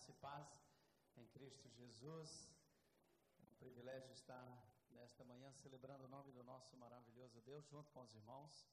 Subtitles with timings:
[0.00, 0.48] Graça e paz
[1.18, 2.48] em Cristo Jesus.
[3.38, 4.48] É um privilégio estar
[4.92, 8.66] nesta manhã celebrando o nome do nosso maravilhoso Deus junto com os irmãos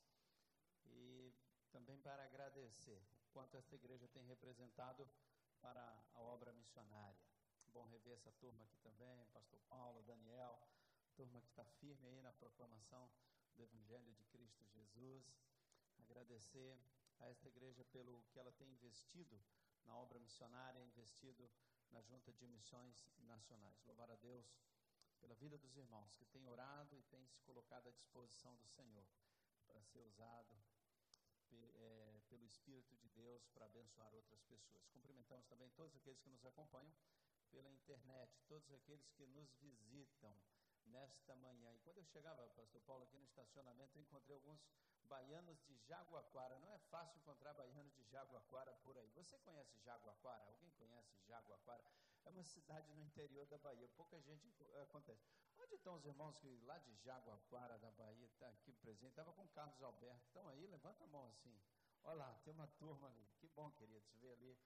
[0.86, 1.34] e
[1.70, 5.06] também para agradecer o quanto esta igreja tem representado
[5.60, 5.82] para
[6.14, 7.20] a obra missionária.
[7.74, 10.58] Bom rever essa turma aqui também, Pastor Paulo, Daniel,
[11.14, 13.12] turma que está firme aí na proclamação
[13.58, 15.26] do Evangelho de Cristo Jesus.
[16.00, 16.80] Agradecer
[17.20, 19.38] a esta igreja pelo que ela tem investido
[19.88, 21.50] na obra missionária, investido
[21.90, 23.82] na Junta de Missões Nacionais.
[23.86, 24.46] Louvar a Deus
[25.20, 29.08] pela vida dos irmãos que têm orado e têm se colocado à disposição do Senhor
[29.66, 30.56] para ser usado
[31.76, 34.86] é, pelo Espírito de Deus para abençoar outras pessoas.
[34.90, 36.94] Cumprimentamos também todos aqueles que nos acompanham
[37.50, 40.36] pela internet, todos aqueles que nos visitam
[40.86, 41.74] nesta manhã.
[41.74, 44.60] E quando eu chegava, Pastor Paulo, aqui no estacionamento, eu encontrei alguns
[45.08, 46.60] baianos de Jaguaquara.
[46.60, 49.10] Não é fácil encontrar baianos de Jaguaquara por aí.
[49.12, 50.44] Você conhece Jaguaquara?
[50.46, 51.84] Alguém conhece Jaguaquara?
[52.26, 53.88] É uma cidade no interior da Bahia.
[53.96, 55.26] Pouca gente eh, acontece.
[55.58, 59.12] Onde estão os irmãos que lá de Jaguaquara da Bahia está aqui presente?
[59.12, 60.26] Estava com Carlos Alberto.
[60.28, 60.68] Estão aí?
[60.68, 61.58] Levanta a mão assim.
[62.04, 63.28] Olha lá, tem uma turma ali.
[63.38, 64.58] Que bom, queridos, ver ali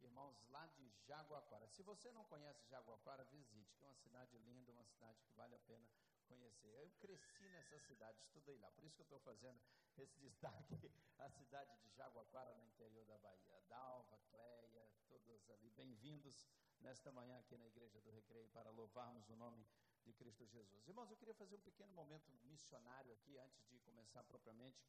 [0.00, 1.66] irmãos lá de Jaguaquara.
[1.68, 5.54] Se você não conhece Jaguaquara, visite, que é uma cidade linda, uma cidade que vale
[5.54, 5.86] a pena
[6.28, 6.68] conhecer.
[6.78, 9.60] Eu cresci nessa cidade, estudei lá, por isso que eu estou fazendo
[9.96, 13.60] esse destaque, a cidade de Jaguaquara, no interior da Bahia.
[13.68, 16.48] Dalva, Cleia, todos ali, bem-vindos
[16.80, 19.66] nesta manhã aqui na Igreja do Recreio para louvarmos o nome
[20.04, 20.86] de Cristo Jesus.
[20.86, 24.86] Irmãos, eu queria fazer um pequeno momento missionário aqui, antes de começar propriamente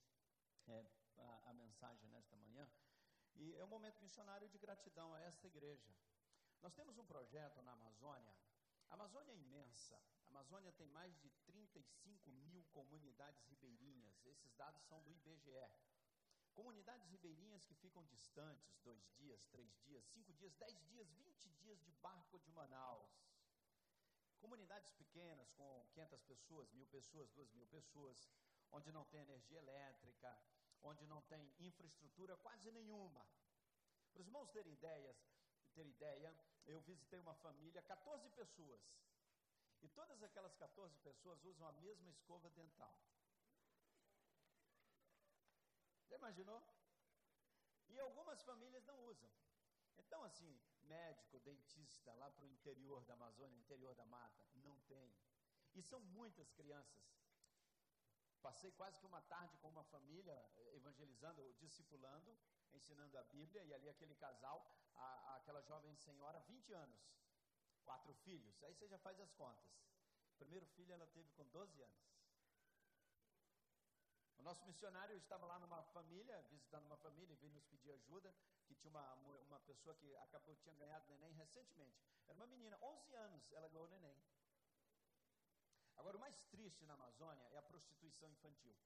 [0.67, 0.85] é,
[1.17, 2.69] a, a mensagem nesta manhã.
[3.35, 5.89] E é um momento missionário de gratidão a esta igreja.
[6.61, 8.35] Nós temos um projeto na Amazônia.
[8.89, 9.99] A Amazônia é imensa.
[10.29, 14.23] A Amazônia tem mais de 35 mil comunidades ribeirinhas.
[14.27, 15.67] Esses dados são do IBGE.
[16.53, 21.81] Comunidades ribeirinhas que ficam distantes, dois dias, três dias, cinco dias, dez dias, vinte dias
[21.81, 23.09] de barco de Manaus.
[24.39, 28.29] Comunidades pequenas, com 500 pessoas, mil pessoas, duas mil pessoas,
[28.71, 30.39] onde não tem energia elétrica,
[30.83, 33.25] onde não tem infraestrutura quase nenhuma.
[34.13, 35.17] Para os irmãos terem ideias,
[35.73, 36.35] ter ideia,
[36.67, 38.79] eu visitei uma família, 14 pessoas.
[39.81, 42.97] E todas aquelas 14 pessoas usam a mesma escova dental.
[46.09, 46.61] Já imaginou?
[47.87, 49.29] E algumas famílias não usam.
[49.97, 55.13] Então, assim, médico, dentista, lá para o interior da Amazônia, interior da mata, não tem.
[55.75, 57.03] E são muitas crianças.
[58.41, 62.37] Passei quase que uma tarde com uma família, eh, evangelizando, discipulando,
[62.73, 64.65] ensinando a Bíblia, e ali aquele casal,
[64.95, 66.99] a, aquela jovem senhora, 20 anos,
[67.89, 69.65] quatro filhos, aí você já faz as contas.
[70.33, 72.09] O primeiro filho ela teve com 12 anos.
[74.37, 78.33] O nosso missionário estava lá numa família, visitando uma família, e veio nos pedir ajuda,
[78.67, 79.13] que tinha uma,
[79.49, 81.99] uma pessoa que acabou, tinha ganhado neném recentemente.
[82.27, 84.21] Era uma menina, 11 anos, ela ganhou neném.
[85.97, 88.77] Agora, o mais triste na Amazônia é a prostituição infantil.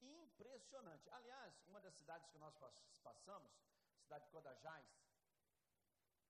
[0.00, 1.10] Impressionante.
[1.10, 2.54] Aliás, uma das cidades que nós
[3.02, 3.50] passamos,
[4.04, 4.86] cidade de Codajás,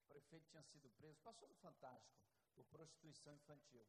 [0.08, 2.16] o prefeito tinha sido preso, passou no Fantástico,
[2.54, 3.86] por prostituição infantil.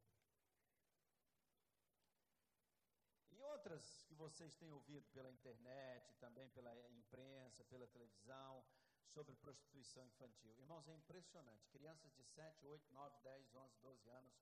[3.32, 8.66] E outras que vocês têm ouvido pela internet, também pela imprensa, pela televisão,
[9.06, 10.54] sobre prostituição infantil.
[10.60, 11.70] Irmãos, é impressionante.
[11.70, 14.34] Crianças de 7, 8, 9, 10, 11, 12 anos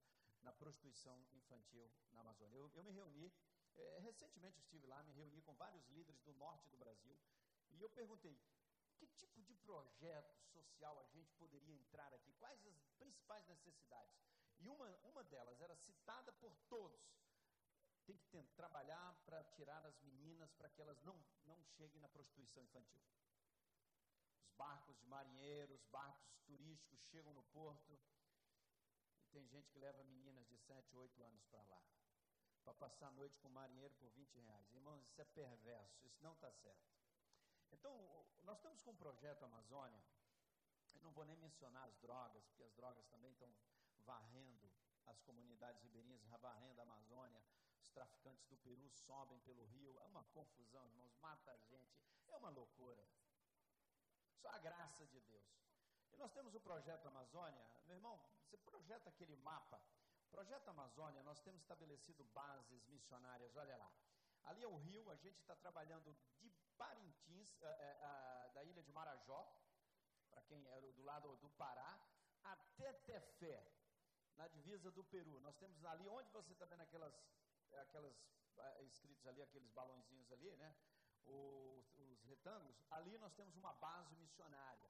[0.41, 2.57] na prostituição infantil na Amazônia.
[2.57, 3.31] Eu, eu me reuni,
[3.75, 7.17] é, recentemente estive lá, me reuni com vários líderes do norte do Brasil,
[7.71, 8.35] e eu perguntei,
[8.97, 12.33] que tipo de projeto social a gente poderia entrar aqui?
[12.33, 14.15] Quais as principais necessidades?
[14.59, 16.99] E uma, uma delas era citada por todos.
[18.05, 21.15] Tem que ter, trabalhar para tirar as meninas para que elas não,
[21.45, 23.03] não cheguem na prostituição infantil.
[24.41, 27.99] Os barcos de marinheiros, barcos turísticos chegam no porto,
[29.31, 31.83] tem gente que leva meninas de 7, 8 anos para lá,
[32.63, 34.71] para passar a noite com o marinheiro por 20 reais.
[34.71, 36.96] Irmãos, isso é perverso, isso não está certo.
[37.71, 37.93] Então,
[38.43, 40.01] nós estamos com um projeto Amazônia,
[40.95, 43.53] eu não vou nem mencionar as drogas, porque as drogas também estão
[43.99, 44.71] varrendo
[45.05, 47.41] as comunidades ribeirinhas, varrendo a Amazônia,
[47.79, 52.37] os traficantes do Peru sobem pelo rio, é uma confusão, irmãos, mata a gente, é
[52.37, 53.05] uma loucura.
[54.35, 55.45] Só a graça de Deus.
[56.11, 59.81] E nós temos o projeto Amazônia, meu irmão, você projeta aquele mapa.
[60.31, 63.91] Projeto Amazônia, nós temos estabelecido bases missionárias, olha lá.
[64.43, 68.91] Ali é o rio, a gente está trabalhando de Parintins, é, é, da ilha de
[68.91, 69.41] Marajó,
[70.29, 71.99] para quem é do lado do Pará,
[72.43, 73.65] até Tefé,
[74.35, 75.39] na divisa do Peru.
[75.39, 77.15] Nós temos ali, onde você está vendo aquelas,
[77.73, 78.15] aquelas
[78.81, 80.75] escritos ali, aqueles balãozinhos ali, né?
[81.25, 84.89] Os, os retângulos, ali nós temos uma base missionária.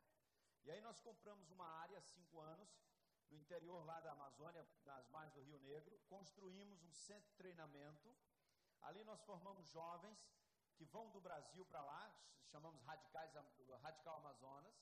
[0.63, 2.69] E aí nós compramos uma área há cinco anos,
[3.30, 8.16] no interior lá da Amazônia, nas margens do Rio Negro, construímos um centro de treinamento.
[8.81, 10.18] Ali nós formamos jovens
[10.77, 12.03] que vão do Brasil para lá,
[12.51, 13.33] chamamos radicais,
[13.81, 14.75] Radical Amazonas.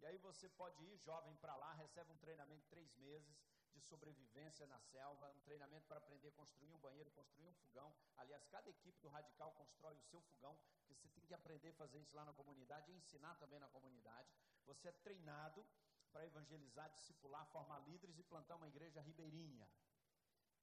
[0.00, 3.36] E aí você pode ir jovem para lá, recebe um treinamento de três meses
[3.72, 7.94] de sobrevivência na selva, um treinamento para aprender a construir um banheiro, construir um fogão.
[8.16, 11.74] Aliás, cada equipe do Radical constrói o seu fogão, porque você tem que aprender a
[11.74, 14.28] fazer isso lá na comunidade e ensinar também na comunidade.
[14.66, 15.64] Você é treinado
[16.10, 19.68] para evangelizar, discipular, formar líderes e plantar uma igreja ribeirinha.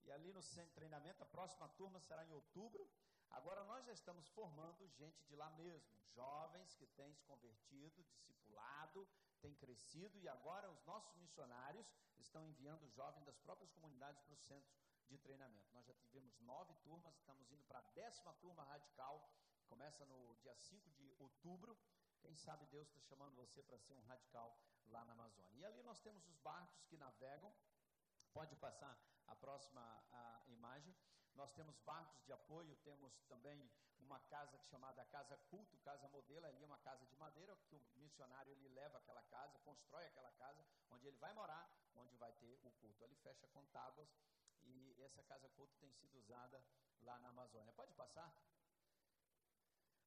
[0.03, 2.89] E ali no centro de treinamento, a próxima turma será em outubro.
[3.35, 9.07] Agora nós já estamos formando gente de lá mesmo, jovens que têm se convertido, discipulado,
[9.41, 11.85] têm crescido e agora os nossos missionários
[12.17, 14.73] estão enviando jovens das próprias comunidades para o centro
[15.09, 15.73] de treinamento.
[15.73, 19.29] Nós já tivemos nove turmas, estamos indo para a décima turma radical,
[19.67, 21.77] começa no dia 5 de outubro.
[22.21, 25.59] Quem sabe Deus está chamando você para ser um radical lá na Amazônia.
[25.59, 27.53] E ali nós temos os barcos que navegam.
[28.33, 28.97] Pode passar
[29.27, 30.95] a próxima a imagem.
[31.35, 36.63] Nós temos barcos de apoio, temos também uma casa chamada Casa Culto, Casa Modelo, ali
[36.63, 40.65] é uma casa de madeira, que o missionário ele leva aquela casa, constrói aquela casa,
[40.91, 43.03] onde ele vai morar, onde vai ter o culto.
[43.03, 44.07] Ali fecha com tábuas
[44.63, 46.63] e essa Casa Culto tem sido usada
[47.01, 47.73] lá na Amazônia.
[47.73, 48.33] Pode passar?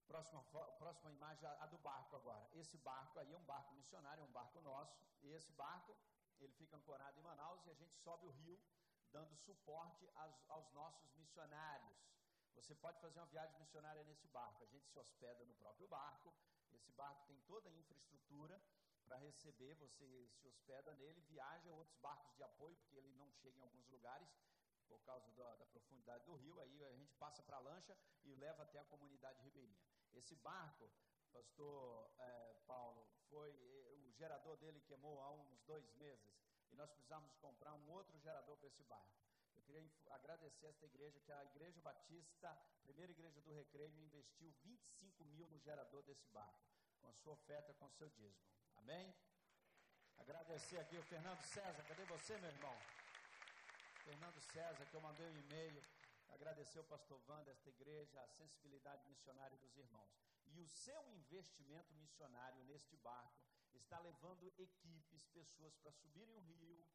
[0.07, 0.43] Próxima,
[0.79, 2.49] próxima imagem, a do barco agora.
[2.55, 4.97] Esse barco aí é um barco missionário, é um barco nosso.
[5.23, 5.95] E esse barco,
[6.41, 8.59] ele fica ancorado em Manaus e a gente sobe o rio
[9.13, 11.97] dando suporte aos, aos nossos missionários.
[12.55, 14.65] Você pode fazer uma viagem missionária nesse barco.
[14.65, 16.35] A gente se hospeda no próprio barco.
[16.73, 18.61] Esse barco tem toda a infraestrutura
[19.07, 19.75] para receber.
[19.75, 23.89] Você se hospeda nele, viaja outros barcos de apoio, porque ele não chega em alguns
[23.89, 24.29] lugares
[24.89, 26.61] por causa da, da profundidade do rio.
[26.61, 29.81] Aí a gente passa para a lancha e leva até a comunidade ribeirinha.
[30.15, 30.91] Esse barco,
[31.33, 33.53] pastor é, Paulo, foi
[33.93, 38.57] o gerador dele queimou há uns dois meses e nós precisamos comprar um outro gerador
[38.57, 39.13] para esse bairro.
[39.57, 45.25] Eu queria agradecer esta igreja, que a Igreja Batista, primeira igreja do Recreio, investiu 25
[45.25, 46.61] mil no gerador desse barco,
[47.01, 48.47] com a sua oferta, com o seu dízimo.
[48.77, 49.15] Amém?
[50.19, 52.77] Agradecer aqui o Fernando César, cadê você, meu irmão?
[54.05, 55.83] Fernando César, que eu mandei um e-mail,
[56.29, 60.11] agradecer o pastor Van desta igreja, a sensibilidade missionária dos irmãos.
[60.47, 63.39] E o seu investimento missionário neste barco
[63.75, 66.87] está levando equipes, pessoas para subirem o rio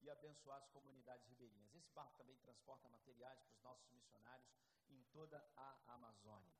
[0.00, 1.74] e abençoar as comunidades ribeirinhas.
[1.74, 4.48] Esse barco também transporta materiais para os nossos missionários
[4.88, 6.54] em toda a Amazônia.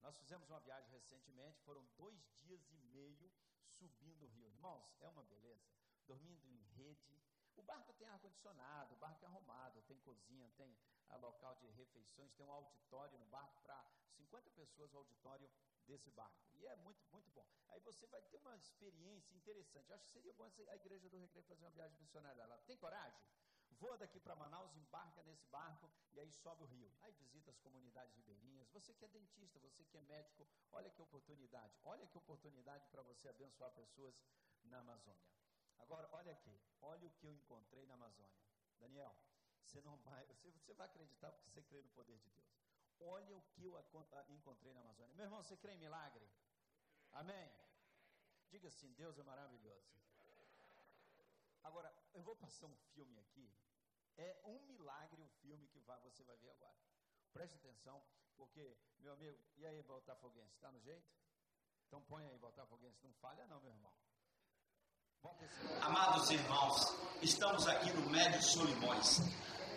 [0.00, 3.30] Nós fizemos uma viagem recentemente, foram dois dias e meio
[3.78, 4.46] subindo o rio.
[4.46, 5.68] Irmãos, é uma beleza.
[6.06, 7.27] Dormindo em rede.
[7.58, 10.78] O barco tem ar-condicionado, o barco é arrumado, tem cozinha, tem
[11.08, 13.84] a local de refeições, tem um auditório no barco para
[14.16, 15.50] 50 pessoas, o auditório
[15.86, 16.38] desse barco.
[16.54, 17.46] E é muito, muito bom.
[17.68, 19.90] Aí você vai ter uma experiência interessante.
[19.90, 22.58] Eu acho que seria bom a igreja do Recreio fazer uma viagem missionária lá.
[22.58, 23.20] Tem coragem?
[23.80, 26.92] Voa daqui para Manaus, embarca nesse barco e aí sobe o rio.
[27.02, 28.68] Aí visita as comunidades ribeirinhas.
[28.70, 31.78] Você que é dentista, você que é médico, olha que oportunidade.
[31.84, 34.14] Olha que oportunidade para você abençoar pessoas
[34.64, 35.22] na Amazônia.
[35.78, 36.60] Agora, olha aqui.
[36.82, 38.38] Olha o que eu encontrei na Amazônia.
[38.78, 39.14] Daniel,
[39.62, 42.48] você não vai, você, você vai acreditar porque você crê no poder de Deus.
[43.00, 43.78] Olha o que eu
[44.30, 45.14] encontrei na Amazônia.
[45.14, 46.28] Meu irmão, você crê em milagre?
[47.12, 47.50] Amém?
[48.48, 49.98] Diga assim: Deus é maravilhoso.
[51.62, 53.52] Agora, eu vou passar um filme aqui.
[54.16, 56.76] É um milagre o filme que vai, você vai ver agora.
[57.32, 58.02] Preste atenção,
[58.36, 61.08] porque, meu amigo, e aí, Botafoguense, está no jeito?
[61.86, 63.92] Então põe aí, Botafoguense, não falha não, meu irmão.
[65.88, 69.22] Amados irmãos, estamos aqui no Médio Solimões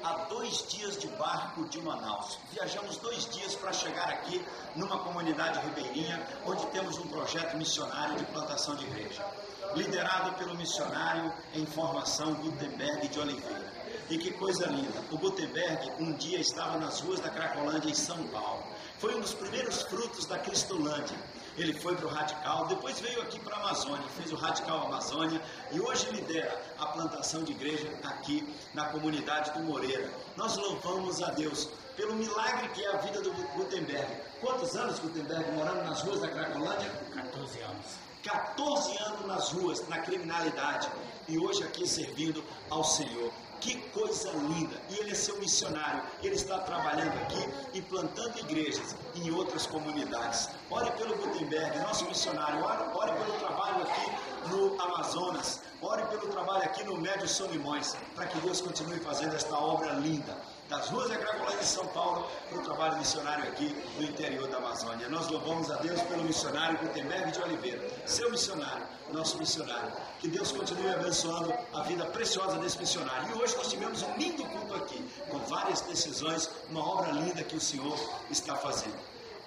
[0.04, 2.38] a dois dias de barco de Manaus.
[2.52, 4.46] Viajamos dois dias para chegar aqui
[4.76, 9.26] numa comunidade ribeirinha, onde temos um projeto missionário de plantação de igreja,
[9.74, 13.72] liderado pelo missionário em formação Gutenberg de Oliveira.
[14.10, 15.02] E que coisa linda!
[15.12, 18.64] O Gutenberg um dia estava nas ruas da Cracolândia em São Paulo.
[19.00, 21.18] Foi um dos primeiros frutos da Cristolândia
[21.58, 25.42] ele foi para o Radical, depois veio aqui para a Amazônia, fez o Radical Amazônia
[25.72, 30.10] e hoje lidera a plantação de igreja aqui na comunidade do Moreira.
[30.38, 34.08] Nós louvamos a Deus pelo milagre que é a vida do Gutenberg.
[34.40, 36.90] Quantos anos Gutenberg morando nas ruas da Cracolândia?
[37.14, 37.86] 14 anos.
[38.24, 40.90] 14 anos nas ruas, na criminalidade,
[41.28, 43.32] e hoje aqui servindo ao Senhor.
[43.62, 44.76] Que coisa linda!
[44.90, 50.50] E ele é seu missionário, ele está trabalhando aqui e plantando igrejas em outras comunidades.
[50.72, 56.64] Ore pelo Gutenberg, nosso missionário, ore, ore pelo trabalho aqui no Amazonas, ore pelo trabalho
[56.64, 60.36] aqui no Médio Solimões, para que Deus continue fazendo esta obra linda.
[60.72, 65.10] Das ruas Cracolândia de São Paulo para o trabalho missionário aqui no interior da Amazônia.
[65.10, 69.92] Nós louvamos a Deus pelo missionário Gutenberg de Oliveira, seu missionário, nosso missionário.
[70.22, 73.36] Que Deus continue abençoando a vida preciosa desse missionário.
[73.36, 77.58] E hoje nós tivemos um lindo culto aqui, com várias decisões, uma obra linda que
[77.58, 78.00] o Senhor
[78.30, 78.98] está fazendo.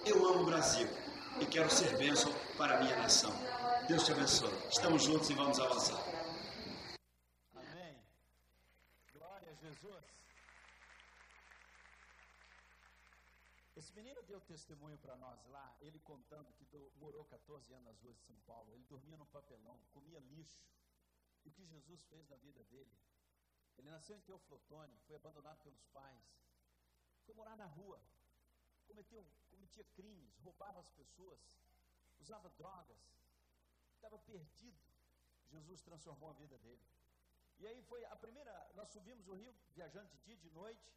[0.05, 0.87] Eu amo o Brasil
[1.41, 3.33] e quero ser bênção para a minha nação.
[3.89, 4.53] Deus te abençoe.
[4.71, 6.01] Estamos juntos e vamos avançar.
[7.57, 7.97] Amém.
[9.15, 10.05] Glória a Jesus.
[13.77, 18.01] Esse menino deu testemunho para nós lá, ele contando que do, morou 14 anos nas
[18.01, 18.73] ruas de São Paulo.
[18.73, 20.65] Ele dormia no papelão, comia lixo.
[21.45, 22.97] E o que Jesus fez na vida dele?
[23.77, 26.23] Ele nasceu em Teoflotone, foi abandonado pelos pais,
[27.25, 28.01] foi morar na rua,
[28.87, 31.41] cometeu, cometia crimes, roubava as pessoas,
[32.21, 33.03] usava drogas,
[33.97, 34.79] estava perdido.
[35.49, 36.87] Jesus transformou a vida dele.
[37.59, 40.95] E aí foi a primeira, nós subimos o rio viajando de dia e de noite,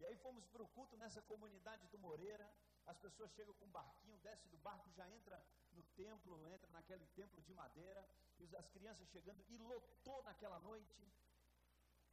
[0.00, 2.48] e aí fomos para o culto nessa comunidade do Moreira.
[2.88, 5.42] As pessoas chegam com um barquinho, desce do barco, já entra
[5.72, 8.02] no templo, entra naquele templo de madeira,
[8.40, 11.06] e as crianças chegando, e lotou naquela noite.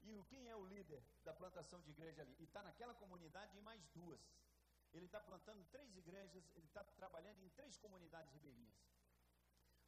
[0.01, 2.35] E quem é o líder da plantação de igreja ali?
[2.39, 4.21] E está naquela comunidade e mais duas.
[4.93, 8.75] Ele está plantando três igrejas, ele está trabalhando em três comunidades ribeirinhas.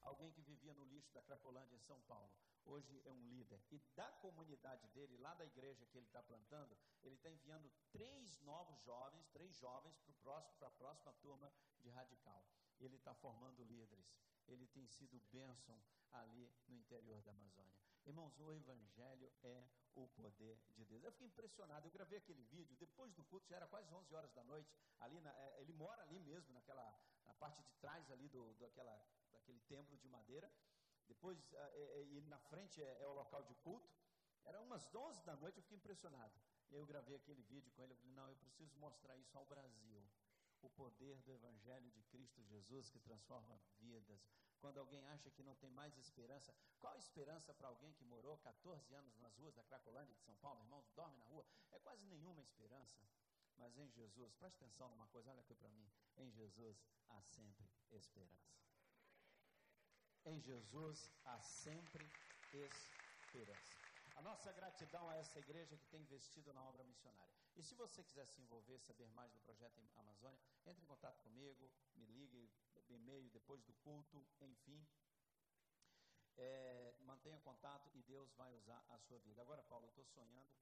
[0.07, 2.31] Alguém que vivia no lixo da Cracolândia em São Paulo,
[2.63, 3.61] hoje é um líder.
[3.69, 8.39] E da comunidade dele, lá da igreja que ele está plantando, ele está enviando três
[8.39, 12.41] novos jovens, três jovens para a próxima turma de radical.
[12.79, 14.05] Ele está formando líderes.
[14.47, 15.81] Ele tem sido bênção
[16.11, 17.73] ali no interior da Amazônia.
[18.05, 21.03] Irmãos, o Evangelho é o poder de Deus.
[21.03, 21.87] Eu fiquei impressionado.
[21.87, 24.71] Eu gravei aquele vídeo depois do culto, já era quase 11 horas da noite.
[24.99, 29.05] Ali na, é, ele mora ali mesmo, naquela na parte de trás ali do, daquela,
[29.33, 30.49] daquele templo de madeira.
[31.07, 33.89] Depois, é, é, e na frente é, é, o local de culto.
[34.45, 36.33] Era umas 11 da noite, eu fiquei impressionado.
[36.69, 37.91] E eu gravei aquele vídeo com ele.
[37.91, 40.01] Eu falei: não, eu preciso mostrar isso ao Brasil
[40.61, 44.25] o poder do Evangelho de Cristo Jesus que transforma vidas.
[44.59, 48.37] Quando alguém acha que não tem mais esperança, qual a esperança para alguém que morou
[48.39, 51.45] 14 anos nas ruas da Cracolândia de São Paulo, irmãos, dorme na rua?
[51.71, 53.07] É quase nenhuma esperança.
[53.57, 55.89] Mas em Jesus, preste atenção numa coisa, olha aqui para mim.
[56.17, 58.57] Em Jesus há sempre esperança.
[60.25, 62.05] Em Jesus há sempre
[62.53, 63.75] esperança.
[64.15, 67.46] A nossa gratidão a essa igreja que tem investido na obra missionária.
[67.57, 71.71] E se você quiser se envolver, saber mais do projeto Amazônia, entre em contato comigo,
[71.95, 72.51] me ligue,
[72.87, 74.87] e-mail depois do culto, enfim.
[76.37, 79.41] É, mantenha contato e Deus vai usar a sua vida.
[79.41, 80.55] Agora, Paulo, eu estou sonhando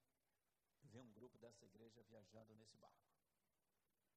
[0.83, 3.05] ver um grupo dessa igreja viajando nesse barco.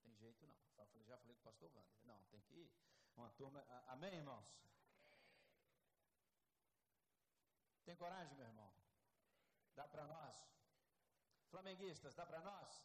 [0.03, 0.57] Tem jeito não.
[1.05, 1.99] Já falei com o pastor Wander.
[2.05, 2.73] Não, tem que ir.
[3.17, 3.61] Uma turma.
[3.89, 4.57] Amém, irmãos?
[7.85, 8.73] Tem coragem, meu irmão?
[9.75, 10.58] Dá para nós?
[11.51, 12.85] Flamenguistas, dá para nós?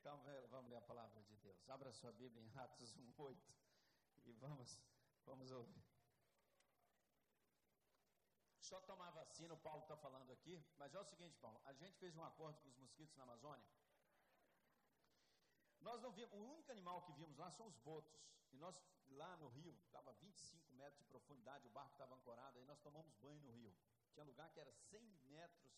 [0.00, 1.68] Então vamos ler a palavra de Deus.
[1.68, 3.54] Abra sua Bíblia em Atos 1:8
[4.24, 4.78] e vamos
[5.24, 5.84] vamos ouvir.
[8.60, 11.96] Só tomar vacina, o Paulo está falando aqui, mas é o seguinte, Paulo, a gente
[11.98, 13.64] fez um acordo com os mosquitos na Amazônia.
[15.80, 18.20] Nós não vimos, o único animal que vimos lá são os botos.
[18.52, 22.64] E nós, lá no rio, estava 25 metros de profundidade, o barco estava ancorado, aí
[22.64, 23.72] nós tomamos banho no rio.
[24.12, 25.72] Tinha lugar que era 100 metros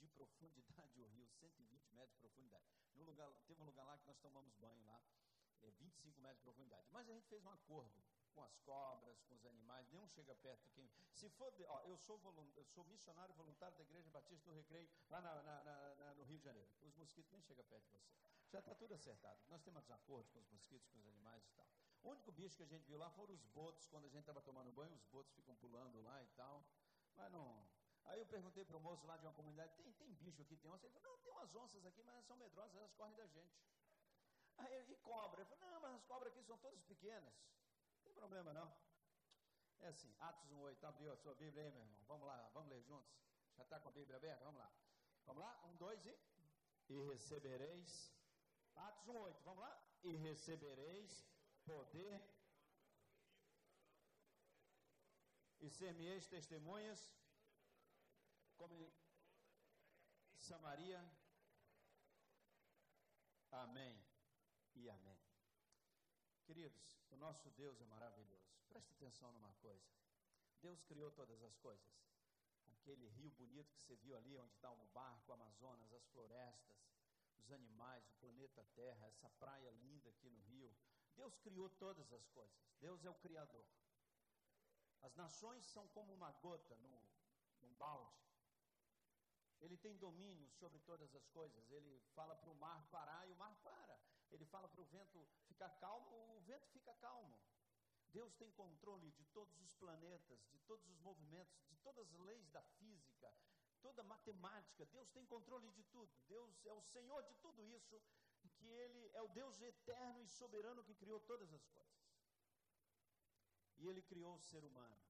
[0.00, 2.64] de profundidade o rio, 120 metros de profundidade.
[2.96, 5.00] No lugar, teve um lugar lá que nós tomamos banho lá,
[5.62, 6.88] é, 25 metros de profundidade.
[6.90, 8.02] Mas a gente fez um acordo
[8.34, 10.90] com as cobras, com os animais, nenhum chega perto de quem.
[11.12, 12.20] Se for, ó, eu sou
[12.56, 16.38] eu sou missionário voluntário da Igreja Batista do Recreio, lá na, na, na, no Rio
[16.38, 16.70] de Janeiro.
[16.82, 18.10] Os mosquitos nem chegam perto de você.
[18.50, 19.38] Já está tudo acertado.
[19.48, 21.68] Nós temos um acordo com os mosquitos, com os animais e tal.
[22.02, 24.40] O único bicho que a gente viu lá foram os botos, quando a gente estava
[24.40, 26.64] tomando banho, os botos ficam pulando lá e tal.
[27.16, 27.68] Mas não.
[28.04, 30.56] Aí eu perguntei para o moço lá de uma comunidade: tem, tem bicho aqui?
[30.56, 30.86] Tem onça?
[30.86, 33.58] Ele falou: não, tem umas onças aqui, mas elas são medrosas, elas correm da gente.
[34.58, 35.42] Aí, e cobra?
[35.42, 37.34] Eu falei: não, mas as cobras aqui são todas pequenas.
[37.94, 38.72] Não tem problema não.
[39.80, 40.84] É assim, Atos 1,8.
[40.84, 41.98] Abriu a sua Bíblia aí, meu irmão?
[42.06, 43.10] Vamos lá, vamos ler juntos?
[43.56, 44.44] Já está com a Bíblia aberta?
[44.44, 44.70] Vamos lá.
[45.26, 45.60] Vamos lá?
[45.64, 46.18] Um, dois e.
[46.88, 48.12] E recebereis.
[48.74, 49.40] Atos 1,8.
[49.44, 49.82] Vamos lá?
[50.02, 51.26] E recebereis
[51.64, 52.20] poder.
[55.60, 57.10] E ser-me-eis testemunhas
[58.60, 58.92] como em
[60.36, 61.00] Samaria.
[63.50, 63.98] Amém
[64.74, 65.18] e amém.
[66.44, 68.52] Queridos, o nosso Deus é maravilhoso.
[68.68, 69.88] Preste atenção numa coisa.
[70.60, 71.88] Deus criou todas as coisas.
[72.66, 76.76] Aquele rio bonito que você viu ali, onde está o barco, o Amazonas, as florestas,
[77.38, 80.70] os animais, o planeta Terra, essa praia linda aqui no rio.
[81.16, 82.60] Deus criou todas as coisas.
[82.78, 83.64] Deus é o Criador.
[85.00, 87.00] As nações são como uma gota num,
[87.62, 88.29] num balde.
[89.82, 91.70] Tem domínio sobre todas as coisas.
[91.70, 93.98] Ele fala para o mar parar e o mar para.
[94.30, 97.38] Ele fala para o vento ficar calmo, o vento fica calmo.
[98.12, 102.48] Deus tem controle de todos os planetas, de todos os movimentos, de todas as leis
[102.50, 103.32] da física,
[103.80, 104.84] toda matemática.
[104.86, 106.12] Deus tem controle de tudo.
[106.26, 108.00] Deus é o Senhor de tudo isso,
[108.56, 112.00] que Ele é o Deus eterno e soberano que criou todas as coisas.
[113.78, 115.09] E Ele criou o ser humano.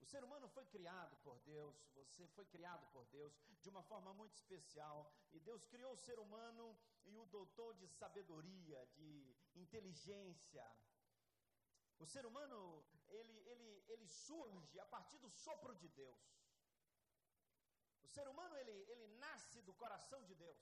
[0.00, 4.12] O ser humano foi criado por Deus, você foi criado por Deus de uma forma
[4.14, 5.12] muito especial.
[5.32, 10.66] E Deus criou o ser humano e o dotou de sabedoria, de inteligência.
[11.98, 16.18] O ser humano, ele, ele, ele surge a partir do sopro de Deus.
[18.02, 20.58] O ser humano, ele, ele nasce do coração de Deus.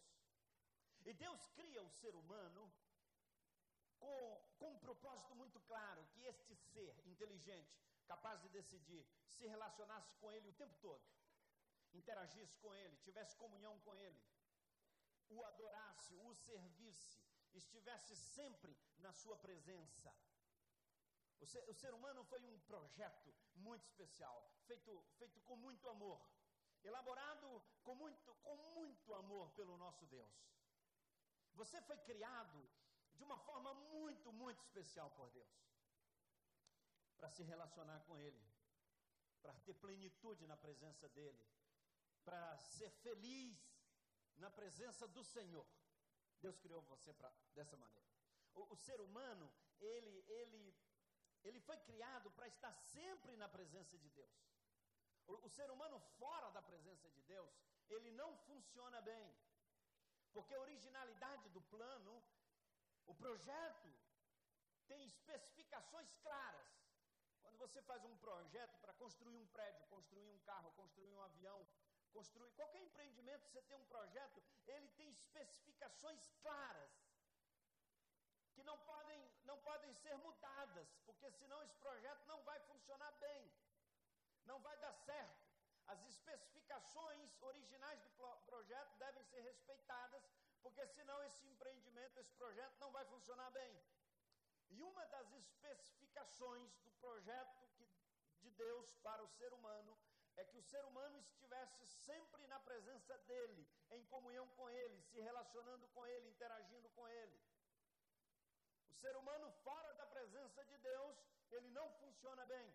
[1.04, 2.70] E Deus cria o ser humano
[3.98, 10.14] com, com um propósito muito claro, que este ser inteligente, capaz de decidir, se relacionasse
[10.16, 11.04] com ele o tempo todo,
[11.92, 14.20] interagisse com ele, tivesse comunhão com ele,
[15.28, 17.20] o adorasse, o servisse,
[17.52, 20.14] estivesse sempre na sua presença.
[21.40, 24.36] O ser, o ser, humano foi um projeto muito especial,
[24.66, 26.20] feito, feito com muito amor,
[26.82, 30.34] elaborado com muito, com muito amor pelo nosso Deus.
[31.54, 32.68] Você foi criado
[33.14, 35.68] de uma forma muito, muito especial por Deus
[37.18, 38.40] para se relacionar com Ele,
[39.42, 41.46] para ter plenitude na presença dEle,
[42.24, 43.58] para ser feliz
[44.36, 45.66] na presença do Senhor.
[46.40, 48.08] Deus criou você pra, dessa maneira.
[48.54, 50.76] O, o ser humano, ele, ele,
[51.42, 54.38] ele foi criado para estar sempre na presença de Deus.
[55.26, 57.52] O, o ser humano fora da presença de Deus,
[57.88, 59.36] ele não funciona bem.
[60.32, 62.22] Porque a originalidade do plano,
[63.06, 63.88] o projeto,
[64.86, 66.77] tem especificações claras
[67.56, 71.66] você faz um projeto para construir um prédio, construir um carro, construir um avião,
[72.12, 76.90] construir qualquer empreendimento, você tem um projeto, ele tem especificações claras
[78.54, 83.52] que não podem, não podem ser mudadas, porque senão esse projeto não vai funcionar bem,
[84.44, 85.46] não vai dar certo.
[85.86, 88.10] As especificações originais do
[88.44, 90.22] projeto devem ser respeitadas,
[90.60, 93.72] porque senão esse empreendimento, esse projeto não vai funcionar bem.
[94.70, 97.86] E uma das especificações do projeto que,
[98.40, 99.98] de Deus para o ser humano
[100.36, 105.20] é que o ser humano estivesse sempre na presença dele, em comunhão com ele, se
[105.20, 107.40] relacionando com ele, interagindo com ele.
[108.88, 111.16] O ser humano fora da presença de Deus,
[111.50, 112.72] ele não funciona bem.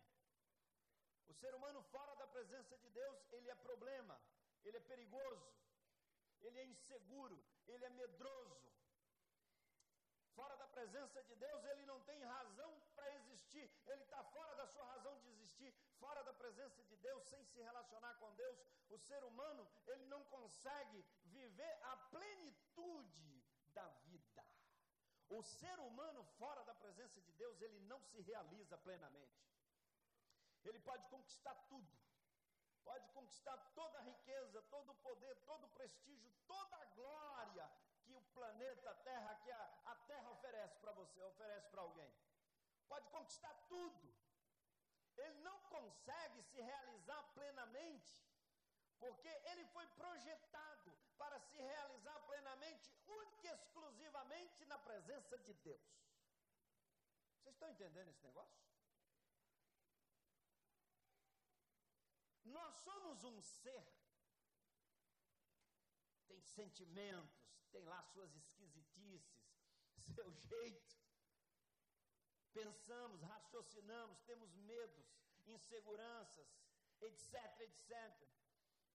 [1.26, 4.20] O ser humano fora da presença de Deus, ele é problema,
[4.64, 5.54] ele é perigoso,
[6.42, 8.73] ele é inseguro, ele é medroso,
[10.34, 14.66] Fora da presença de Deus, ele não tem razão para existir, ele está fora da
[14.66, 18.58] sua razão de existir, fora da presença de Deus, sem se relacionar com Deus.
[18.90, 24.44] O ser humano, ele não consegue viver a plenitude da vida.
[25.28, 29.44] O ser humano, fora da presença de Deus, ele não se realiza plenamente.
[30.64, 31.92] Ele pode conquistar tudo,
[32.82, 37.70] pode conquistar toda a riqueza, todo o poder, todo o prestígio, toda a glória,
[38.16, 42.12] o planeta Terra, que a, a Terra oferece para você, oferece para alguém.
[42.88, 44.14] Pode conquistar tudo.
[45.16, 48.12] Ele não consegue se realizar plenamente,
[48.98, 55.82] porque ele foi projetado para se realizar plenamente, única e exclusivamente na presença de Deus.
[57.38, 58.64] Vocês estão entendendo esse negócio?
[62.44, 63.86] Nós somos um ser,
[66.46, 69.44] sentimentos, tem lá suas esquisitices,
[70.14, 70.96] seu jeito.
[72.52, 75.06] Pensamos, raciocinamos, temos medos,
[75.46, 76.46] inseguranças,
[77.00, 78.28] etc, etc.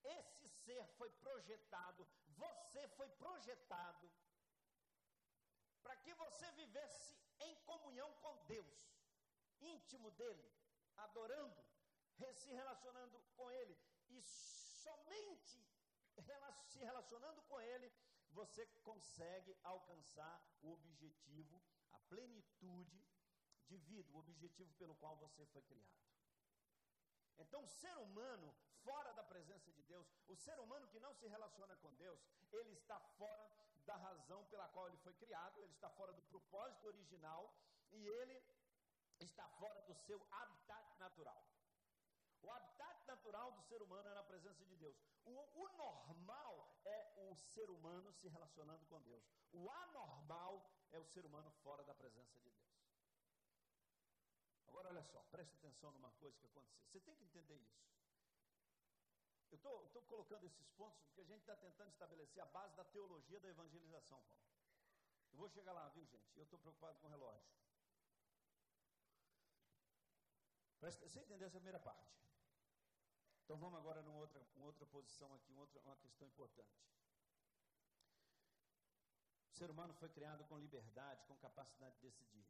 [0.04, 2.08] Esse ser foi projetado,
[2.38, 4.10] você foi projetado
[5.84, 8.80] para que você vivesse em comunhão com Deus,
[9.60, 10.50] íntimo dele,
[10.98, 11.66] adorando,
[12.34, 13.78] se relacionando com ele
[14.10, 15.69] e somente
[16.66, 17.92] se relacionando com ele
[18.32, 23.04] você consegue alcançar o objetivo, a plenitude
[23.68, 26.00] de vida, o objetivo pelo qual você foi criado.
[27.38, 28.54] Então, o ser humano
[28.84, 32.20] fora da presença de Deus, o ser humano que não se relaciona com Deus,
[32.52, 33.50] ele está fora
[33.86, 37.54] da razão pela qual ele foi criado, ele está fora do propósito original
[37.92, 38.44] e ele
[39.20, 41.44] está fora do seu habitat natural.
[42.42, 44.98] O habitat natural do ser humano é na presença de Deus.
[45.26, 49.24] O, o, normal é o ser humano se relacionando com Deus.
[49.52, 52.60] O anormal é o ser humano fora da presença de Deus.
[54.68, 56.86] Agora, olha só, preste atenção numa coisa que aconteceu.
[56.88, 57.90] Você tem que entender isso.
[59.52, 63.40] Eu estou colocando esses pontos porque a gente está tentando estabelecer a base da teologia
[63.40, 64.44] da evangelização, Paulo.
[65.32, 66.38] Eu vou chegar lá, viu, gente?
[66.38, 67.50] Eu estou preocupado com o relógio.
[70.82, 72.10] Você entendeu essa primeira parte?
[73.44, 76.88] Então vamos agora numa outra, outra posição aqui, uma, outra, uma questão importante.
[79.50, 82.48] O ser humano foi criado com liberdade, com capacidade de decidir.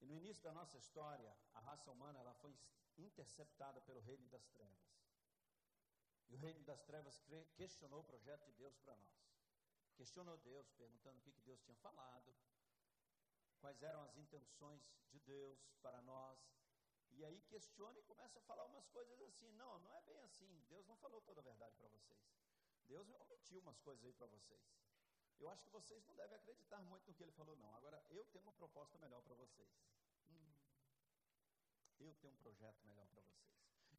[0.00, 2.56] E no início da nossa história, a raça humana ela foi
[2.96, 4.96] interceptada pelo reino das trevas.
[6.28, 7.22] E o reino das trevas
[7.54, 9.36] questionou o projeto de Deus para nós.
[9.94, 12.34] Questionou Deus, perguntando o que Deus tinha falado,
[13.56, 16.38] quais eram as intenções de Deus para nós.
[17.12, 20.62] E aí questiona e começa a falar umas coisas assim: não, não é bem assim.
[20.68, 22.20] Deus não falou toda a verdade para vocês.
[22.86, 24.62] Deus omitiu umas coisas aí para vocês.
[25.38, 27.74] Eu acho que vocês não devem acreditar muito no que ele falou, não.
[27.74, 29.68] Agora, eu tenho uma proposta melhor para vocês.
[30.30, 30.54] Hum,
[31.98, 33.46] eu tenho um projeto melhor para vocês.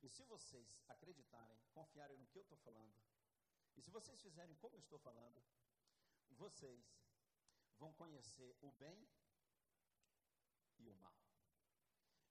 [0.01, 2.95] E se vocês acreditarem, confiarem no que eu estou falando,
[3.75, 5.43] e se vocês fizerem como eu estou falando,
[6.31, 6.83] vocês
[7.77, 9.07] vão conhecer o bem
[10.79, 11.17] e o mal.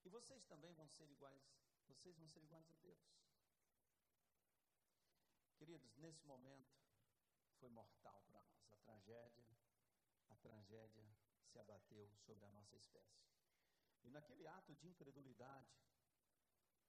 [0.04, 1.42] E vocês também vão ser iguais,
[1.88, 3.16] vocês vão ser iguais a Deus.
[5.56, 6.76] Queridos, nesse momento
[7.58, 8.66] foi mortal para nós.
[8.70, 9.44] A tragédia,
[10.28, 11.08] a tragédia
[11.44, 13.24] se abateu sobre a nossa espécie.
[14.04, 15.74] E naquele ato de incredulidade,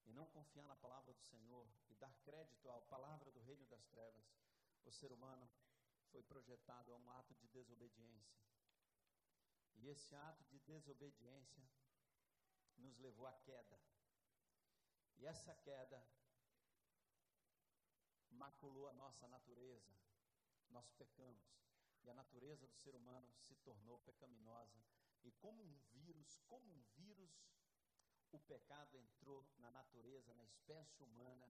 [0.06, 3.86] e não confiar na palavra do Senhor e dar crédito à palavra do reino das
[3.88, 4.26] trevas,
[4.86, 5.50] o ser humano
[6.12, 8.38] foi projetado a um ato de desobediência.
[9.78, 11.63] E esse ato de desobediência
[12.78, 13.80] nos levou à queda.
[15.18, 16.04] E essa queda
[18.32, 19.96] maculou a nossa natureza.
[20.70, 21.58] Nós pecamos.
[22.04, 24.82] E a natureza do ser humano se tornou pecaminosa.
[25.24, 27.32] E como um vírus, como um vírus,
[28.32, 31.50] o pecado entrou na natureza, na espécie humana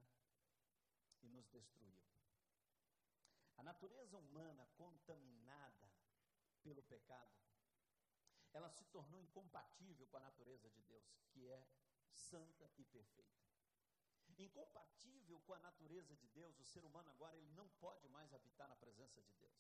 [1.21, 2.01] e nos destruiu.
[3.57, 5.91] A natureza humana contaminada
[6.61, 7.46] pelo pecado,
[8.57, 11.63] ela se tornou incompatível com a natureza de Deus, que é
[12.11, 13.45] santa e perfeita.
[14.37, 18.67] Incompatível com a natureza de Deus, o ser humano agora ele não pode mais habitar
[18.67, 19.57] na presença de Deus.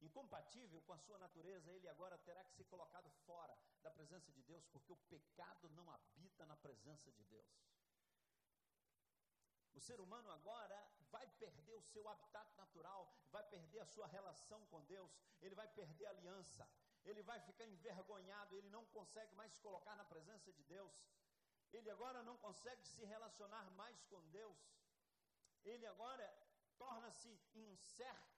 [0.00, 4.42] Incompatível com a sua natureza, ele agora terá que ser colocado fora da presença de
[4.42, 7.46] Deus, porque o pecado não habita na presença de Deus.
[9.74, 10.78] O ser humano agora
[11.10, 15.68] vai perder o seu habitat natural, vai perder a sua relação com Deus, ele vai
[15.68, 16.68] perder a aliança,
[17.10, 20.92] ele vai ficar envergonhado, ele não consegue mais se colocar na presença de Deus,
[21.72, 24.58] ele agora não consegue se relacionar mais com Deus,
[25.64, 26.26] ele agora
[26.76, 28.36] torna-se incerto,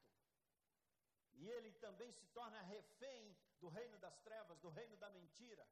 [1.35, 5.67] e ele também se torna refém do reino das trevas, do reino da mentira.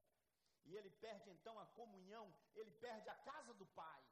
[0.64, 4.02] E ele perde então a comunhão, ele perde a casa do Pai,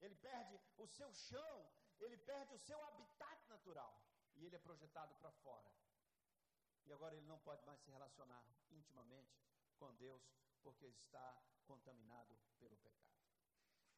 [0.00, 3.92] ele perde o seu chão, ele perde o seu habitat natural.
[4.36, 5.70] E ele é projetado para fora.
[6.86, 9.34] E agora ele não pode mais se relacionar intimamente
[9.78, 10.22] com Deus,
[10.62, 13.14] porque está contaminado pelo pecado.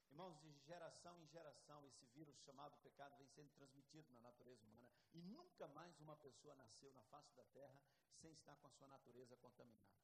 [0.09, 4.97] Irmãos, de geração em geração, esse vírus chamado pecado vem sendo transmitido na natureza humana
[5.13, 7.83] e nunca mais uma pessoa nasceu na face da terra
[8.21, 9.95] sem estar com a sua natureza contaminada.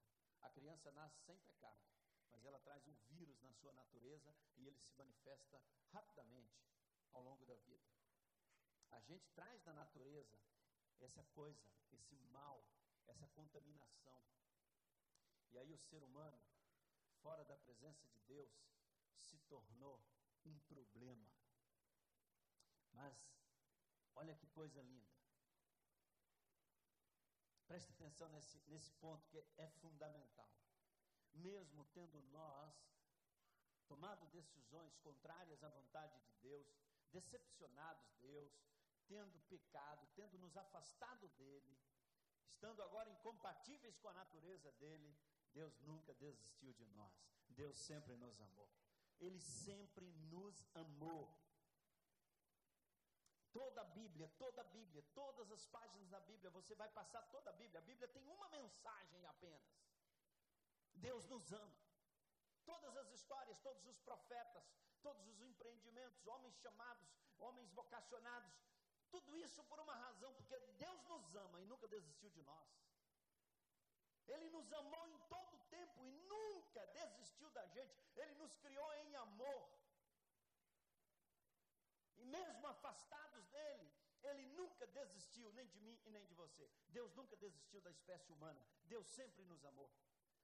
[0.43, 1.81] A criança nasce sem pecado,
[2.31, 6.63] mas ela traz um vírus na sua natureza e ele se manifesta rapidamente
[7.13, 7.87] ao longo da vida.
[8.91, 10.39] A gente traz da natureza
[11.05, 11.61] essa coisa,
[11.91, 12.65] esse mal,
[13.07, 14.23] essa contaminação.
[15.51, 16.41] E aí o ser humano,
[17.21, 18.51] fora da presença de Deus,
[19.19, 20.03] se tornou
[20.45, 21.31] um problema.
[22.93, 23.17] Mas,
[24.15, 25.13] olha que coisa linda.
[27.67, 30.51] Preste atenção nesse, nesse ponto que é fundamental.
[31.35, 32.75] Mesmo tendo nós
[33.87, 36.67] tomado decisões contrárias à vontade de Deus,
[37.11, 38.53] decepcionados Deus,
[39.13, 41.79] tendo pecado, tendo nos afastado dele,
[42.51, 45.11] estando agora incompatíveis com a natureza dele,
[45.53, 47.15] Deus nunca desistiu de nós.
[47.49, 48.71] Deus sempre nos amou.
[49.21, 51.25] Ele sempre nos amou.
[53.53, 57.51] Toda a Bíblia, toda a Bíblia, todas as páginas da Bíblia, você vai passar toda
[57.51, 57.81] a Bíblia.
[57.81, 59.77] A Bíblia tem uma mensagem apenas.
[60.95, 61.77] Deus nos ama.
[62.65, 64.65] Todas as histórias, todos os profetas,
[65.03, 67.07] todos os empreendimentos, homens chamados,
[67.39, 68.55] homens vocacionados,
[69.13, 72.69] tudo isso por uma razão, porque Deus nos ama e nunca desistiu de nós.
[74.27, 77.95] Ele nos amou em todo o tempo e nunca desistiu da gente.
[78.17, 79.63] Ele nos criou em amor.
[82.17, 86.71] E mesmo afastados dele, ele nunca desistiu nem de mim e nem de você.
[86.89, 88.65] Deus nunca desistiu da espécie humana.
[88.85, 89.91] Deus sempre nos amou.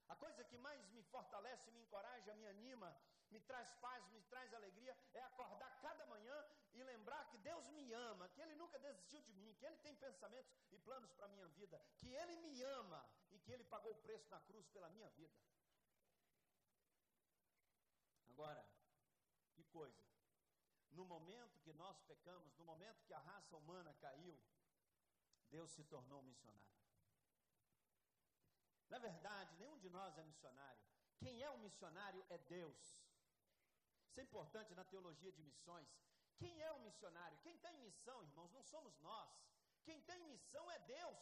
[0.09, 2.91] A coisa que mais me fortalece, me encoraja, me anima
[3.31, 6.47] me traz paz, me traz alegria, é acordar cada manhã
[6.79, 9.95] e lembrar que Deus me ama, que Ele nunca desistiu de mim, que Ele tem
[9.97, 13.93] pensamentos e planos para a minha vida, que Ele me ama e que Ele pagou
[13.93, 15.37] o preço na cruz pela minha vida.
[18.31, 18.65] Agora,
[19.55, 20.03] que coisa.
[20.93, 24.39] No momento que nós pecamos, no momento que a raça humana caiu,
[25.51, 26.79] Deus se tornou missionário.
[28.89, 30.83] Na verdade, nenhum de nós é missionário.
[31.19, 32.79] Quem é o missionário é Deus.
[34.07, 35.89] Isso é importante na teologia de missões.
[36.39, 37.39] Quem é o missionário?
[37.43, 39.29] Quem tem missão, irmãos, não somos nós.
[39.85, 41.19] Quem tem missão é Deus.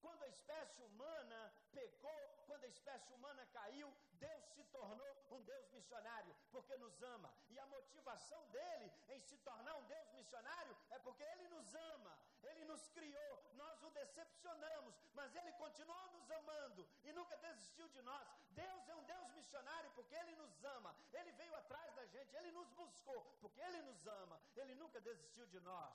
[0.00, 5.68] Quando a espécie humana pecou, quando a espécie humana caiu, Deus se tornou um Deus
[5.72, 7.32] missionário, porque nos ama.
[7.50, 12.18] E a motivação dele em se tornar um Deus missionário é porque ele nos ama.
[12.50, 18.02] Ele nos criou, nós o decepcionamos, mas ele continuou nos amando e nunca desistiu de
[18.02, 18.26] nós.
[18.50, 20.96] Deus é um Deus missionário porque ele nos ama.
[21.12, 24.40] Ele veio atrás da gente, ele nos buscou porque ele nos ama.
[24.56, 25.94] Ele nunca desistiu de nós.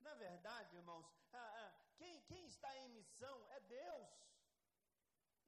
[0.00, 4.08] Na verdade, irmãos, ah, ah, quem, quem está em missão é Deus.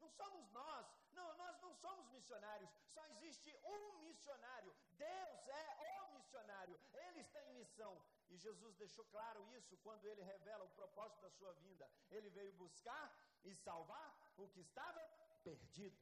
[0.01, 0.87] Não somos nós.
[1.13, 2.71] Não, nós não somos missionários.
[2.87, 4.75] Só existe um missionário.
[4.93, 6.81] Deus é o missionário.
[6.93, 8.01] Ele está em missão.
[8.31, 11.89] E Jesus deixou claro isso quando ele revela o propósito da sua vinda.
[12.11, 13.07] Ele veio buscar
[13.45, 15.01] e salvar o que estava
[15.43, 15.99] perdido.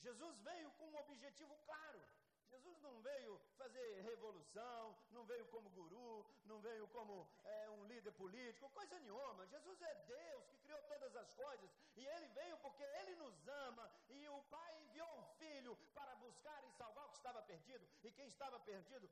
[0.00, 2.02] Jesus veio com um objetivo claro.
[2.50, 8.12] Jesus não veio fazer revolução, não veio como guru, não veio como é, um líder
[8.12, 9.46] político, coisa nenhuma.
[9.46, 13.90] Jesus é Deus que criou todas as coisas e ele veio porque ele nos ama
[14.08, 17.88] e o Pai enviou um filho para buscar e salvar o que estava perdido.
[18.02, 19.10] E quem estava perdido?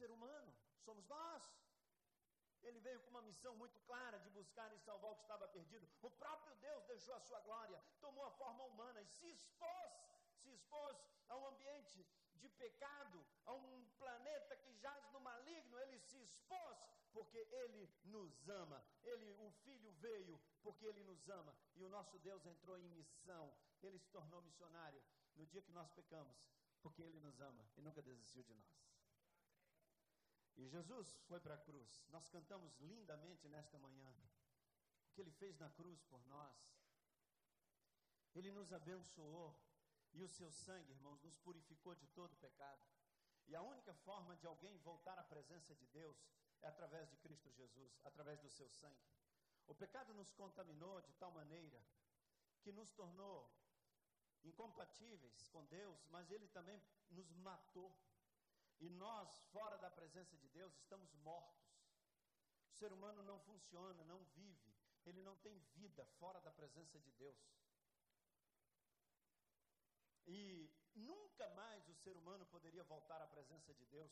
[0.00, 0.50] Ser humano,
[0.86, 1.42] somos nós.
[2.62, 5.86] Ele veio com uma missão muito clara de buscar e salvar o que estava perdido.
[6.00, 9.92] O próprio Deus deixou a sua glória, tomou a forma humana e se expôs
[10.40, 10.96] se expôs
[11.28, 16.78] a um ambiente de pecado, a um planeta que jaz no maligno, ele se expôs
[17.12, 18.82] porque ele nos ama.
[19.02, 23.52] Ele, o filho veio porque ele nos ama e o nosso Deus entrou em missão.
[23.82, 25.02] Ele se tornou missionário
[25.36, 26.36] no dia que nós pecamos,
[26.82, 28.89] porque ele nos ama e nunca desistiu de nós.
[30.60, 32.04] E Jesus foi para a cruz.
[32.10, 34.14] Nós cantamos lindamente nesta manhã
[35.06, 36.54] o que ele fez na cruz por nós.
[38.34, 39.58] Ele nos abençoou,
[40.12, 42.84] e o seu sangue, irmãos, nos purificou de todo pecado.
[43.46, 46.18] E a única forma de alguém voltar à presença de Deus
[46.60, 49.08] é através de Cristo Jesus, através do seu sangue.
[49.66, 51.82] O pecado nos contaminou de tal maneira
[52.60, 53.50] que nos tornou
[54.44, 57.96] incompatíveis com Deus, mas ele também nos matou.
[58.80, 61.70] E nós, fora da presença de Deus, estamos mortos.
[62.70, 67.10] O ser humano não funciona, não vive, ele não tem vida fora da presença de
[67.12, 67.36] Deus.
[70.26, 74.10] E nunca mais o ser humano poderia voltar à presença de Deus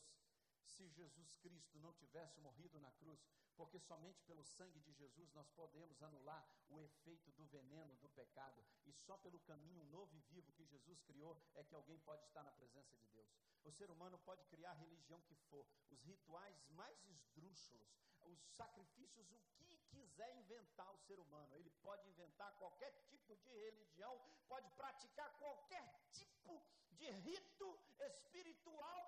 [0.69, 3.21] se Jesus Cristo não tivesse morrido na cruz,
[3.57, 8.65] porque somente pelo sangue de Jesus nós podemos anular o efeito do veneno do pecado,
[8.87, 12.43] e só pelo caminho novo e vivo que Jesus criou é que alguém pode estar
[12.45, 13.29] na presença de Deus.
[13.65, 17.89] O ser humano pode criar a religião que for, os rituais mais esdrúxulos,
[18.23, 21.55] os sacrifícios, o que quiser inventar o ser humano.
[21.57, 29.08] Ele pode inventar qualquer tipo de religião, pode praticar qualquer tipo de rito espiritual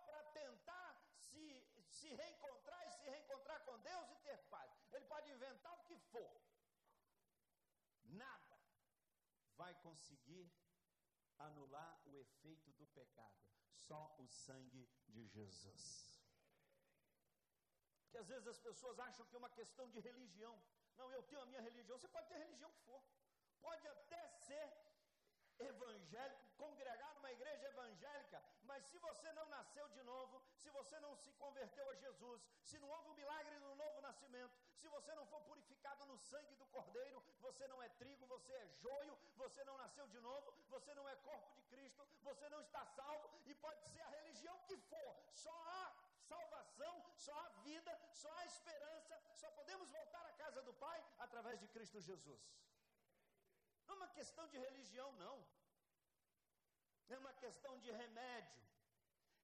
[2.00, 4.70] se reencontrar e se reencontrar com Deus e ter paz.
[4.92, 6.30] Ele pode inventar o que for.
[8.24, 8.58] Nada
[9.60, 10.46] vai conseguir
[11.48, 13.38] anular o efeito do pecado.
[13.86, 14.84] Só o sangue
[15.14, 15.84] de Jesus.
[18.02, 20.54] Porque às vezes as pessoas acham que é uma questão de religião.
[20.96, 21.98] Não, eu tenho a minha religião.
[21.98, 23.02] Você pode ter religião que for.
[23.60, 24.66] Pode até ser
[25.58, 31.32] evangélico, congregar igreja evangélica, mas se você não nasceu de novo, se você não se
[31.32, 35.40] converteu a Jesus, se não houve o milagre do novo nascimento, se você não for
[35.42, 40.06] purificado no sangue do Cordeiro, você não é trigo, você é joio, você não nasceu
[40.08, 44.02] de novo, você não é corpo de Cristo, você não está salvo e pode ser
[44.02, 45.94] a religião que for, só há
[46.32, 51.58] salvação, só há vida, só há esperança, só podemos voltar à casa do Pai através
[51.60, 52.42] de Cristo Jesus.
[53.86, 55.44] Não é uma questão de religião, não.
[57.10, 58.60] É uma questão de remédio.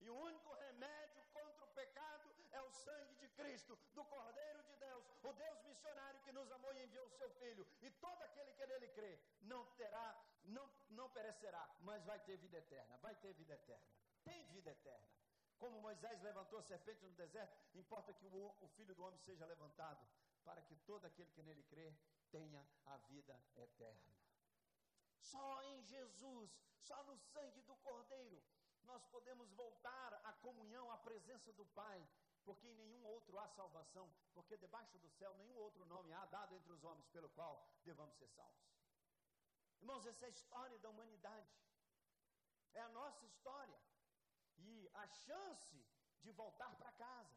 [0.01, 4.77] E o único remédio contra o pecado é o sangue de Cristo, do Cordeiro de
[4.77, 7.67] Deus, o Deus missionário que nos amou e enviou o seu Filho.
[7.83, 12.59] E todo aquele que nele crê não terá, não, não perecerá, mas vai ter vida
[12.59, 12.97] eterna.
[12.99, 13.87] Vai ter vida eterna.
[14.25, 15.09] Tem vida eterna.
[15.59, 19.47] Como Moisés levantou a serpente no deserto, importa que o, o Filho do Homem seja
[19.47, 20.07] levantado,
[20.45, 21.93] para que todo aquele que nele crê
[22.31, 24.15] tenha a vida eterna.
[25.31, 26.51] Só em Jesus,
[26.89, 28.43] só no sangue do Cordeiro,
[28.85, 31.99] nós podemos voltar à comunhão, à presença do Pai,
[32.45, 36.55] porque em nenhum outro há salvação, porque debaixo do céu nenhum outro nome há dado
[36.55, 38.67] entre os homens pelo qual devamos ser salvos.
[39.81, 41.51] Irmãos, essa é a história da humanidade,
[42.73, 43.81] é a nossa história,
[44.59, 45.85] e a chance
[46.23, 47.37] de voltar para casa,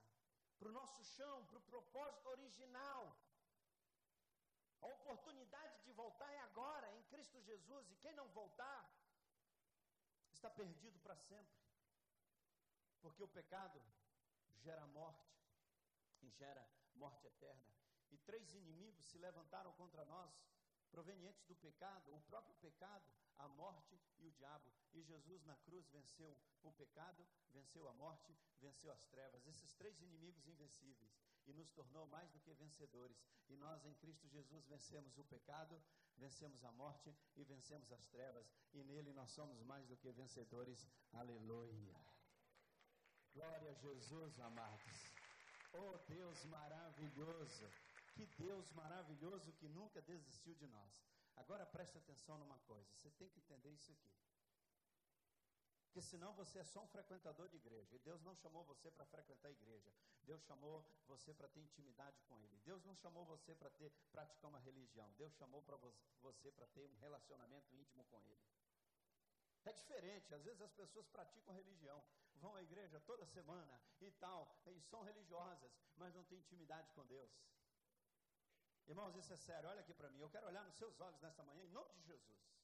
[0.60, 3.18] para o nosso chão, para o propósito original,
[4.82, 8.90] a oportunidade de voltar é agora, em Cristo Jesus, e quem não voltar,
[10.32, 11.60] está perdido para sempre.
[13.02, 13.82] Porque o pecado
[14.58, 15.30] gera morte,
[16.22, 16.66] e gera
[16.96, 17.74] morte eterna.
[18.12, 20.34] E três inimigos se levantaram contra nós,
[20.92, 23.06] provenientes do pecado, o próprio pecado,
[23.38, 24.72] a morte e o diabo.
[24.94, 29.46] E Jesus na cruz venceu o pecado, venceu a morte, venceu as trevas.
[29.48, 31.12] Esses três inimigos invencíveis.
[31.50, 33.18] E nos tornou mais do que vencedores.
[33.50, 35.82] E nós em Cristo Jesus vencemos o pecado,
[36.16, 38.48] vencemos a morte e vencemos as trevas.
[38.72, 40.86] E nele nós somos mais do que vencedores.
[41.14, 42.00] Aleluia.
[43.34, 44.98] Glória a Jesus, amados.
[45.74, 47.68] Oh Deus maravilhoso.
[48.14, 50.94] Que Deus maravilhoso que nunca desistiu de nós.
[51.36, 54.29] Agora preste atenção numa coisa, você tem que entender isso aqui.
[55.90, 57.96] Porque senão você é só um frequentador de igreja.
[57.96, 59.92] E Deus não chamou você para frequentar a igreja.
[60.22, 62.60] Deus chamou você para ter intimidade com Ele.
[62.60, 65.12] Deus não chamou você para ter praticar uma religião.
[65.18, 65.78] Deus chamou para
[66.22, 68.40] você para ter um relacionamento íntimo com Ele.
[69.66, 72.02] É diferente, às vezes as pessoas praticam religião,
[72.36, 77.06] vão à igreja toda semana e tal, e são religiosas, mas não têm intimidade com
[77.08, 77.32] Deus.
[78.88, 80.20] Irmãos, isso é sério, olha aqui para mim.
[80.20, 82.59] Eu quero olhar nos seus olhos nesta manhã, em nome de Jesus.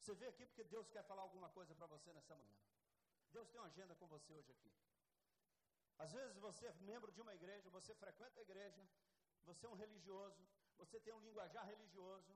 [0.00, 2.56] Você veio aqui porque Deus quer falar alguma coisa para você nessa manhã.
[3.30, 4.72] Deus tem uma agenda com você hoje aqui.
[5.98, 8.82] Às vezes você é membro de uma igreja, você frequenta a igreja,
[9.44, 10.42] você é um religioso,
[10.78, 12.34] você tem um linguajar religioso,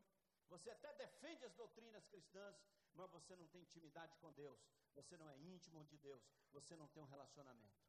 [0.50, 2.54] você até defende as doutrinas cristãs,
[2.92, 4.60] mas você não tem intimidade com Deus,
[4.94, 6.22] você não é íntimo de Deus,
[6.52, 7.82] você não tem um relacionamento.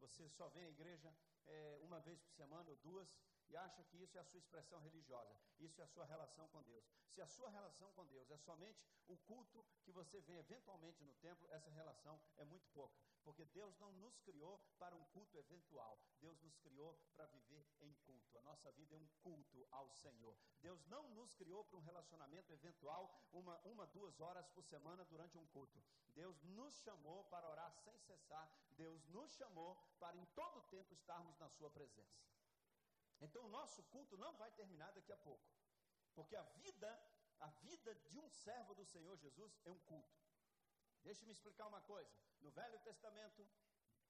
[0.00, 3.16] Você só vem à igreja é, uma vez por semana ou duas,
[3.54, 6.60] e acha que isso é a sua expressão religiosa, isso é a sua relação com
[6.64, 6.84] Deus.
[7.14, 11.14] Se a sua relação com Deus é somente o culto que você vê eventualmente no
[11.14, 12.98] templo, essa relação é muito pouca.
[13.22, 17.94] Porque Deus não nos criou para um culto eventual, Deus nos criou para viver em
[18.06, 18.36] culto.
[18.38, 20.36] A nossa vida é um culto ao Senhor.
[20.60, 25.38] Deus não nos criou para um relacionamento eventual, uma, uma, duas horas por semana durante
[25.38, 25.80] um culto.
[26.12, 31.38] Deus nos chamou para orar sem cessar, Deus nos chamou para em todo tempo estarmos
[31.38, 32.34] na Sua presença.
[33.24, 35.44] Então o nosso culto não vai terminar daqui a pouco.
[36.14, 36.90] Porque a vida,
[37.40, 40.14] a vida de um servo do Senhor Jesus é um culto.
[41.02, 42.12] Deixe-me explicar uma coisa.
[42.40, 43.46] No Velho Testamento,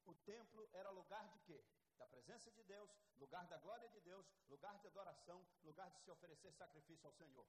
[0.05, 1.65] o templo era lugar de quê?
[1.97, 6.11] Da presença de Deus, lugar da glória de Deus, lugar de adoração, lugar de se
[6.11, 7.47] oferecer sacrifício ao Senhor.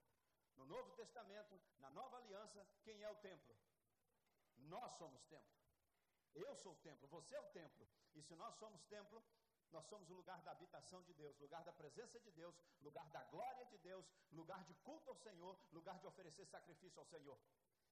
[0.55, 3.55] No Novo Testamento, na nova aliança, quem é o templo?
[4.57, 5.55] Nós somos templo.
[6.33, 7.87] Eu sou o templo, você é o templo.
[8.13, 9.23] E se nós somos templo,
[9.75, 13.23] nós somos o lugar da habitação de Deus, lugar da presença de Deus, lugar da
[13.25, 17.37] glória de Deus, lugar de culto ao Senhor, lugar de oferecer sacrifício ao Senhor.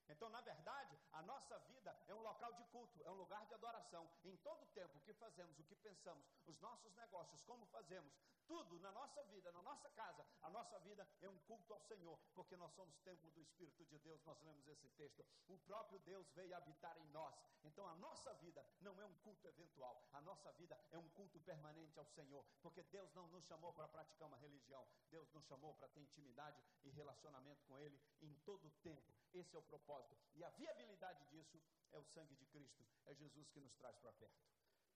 [0.08, 3.54] Então, na verdade, a nossa vida é um local de culto, é um lugar de
[3.54, 4.10] adoração.
[4.24, 8.14] Em todo tempo, o que fazemos, o que pensamos, os nossos negócios, como fazemos,
[8.46, 12.20] tudo na nossa vida, na nossa casa, a nossa vida é um culto ao Senhor,
[12.34, 14.24] porque nós somos templo do Espírito de Deus.
[14.26, 15.26] Nós lemos esse texto.
[15.48, 17.36] O próprio Deus veio habitar em nós.
[17.64, 21.40] Então, a nossa vida não é um culto eventual, a nossa vida é um culto
[21.42, 25.74] permanente ao Senhor, porque Deus não nos chamou para praticar uma religião, Deus nos chamou
[25.76, 29.14] para ter intimidade e relacionamento com Ele em todo o tempo.
[29.34, 30.16] Esse é o propósito.
[30.36, 34.14] E a viabilidade disso é o sangue de Cristo, é Jesus que nos traz para
[34.14, 34.42] perto.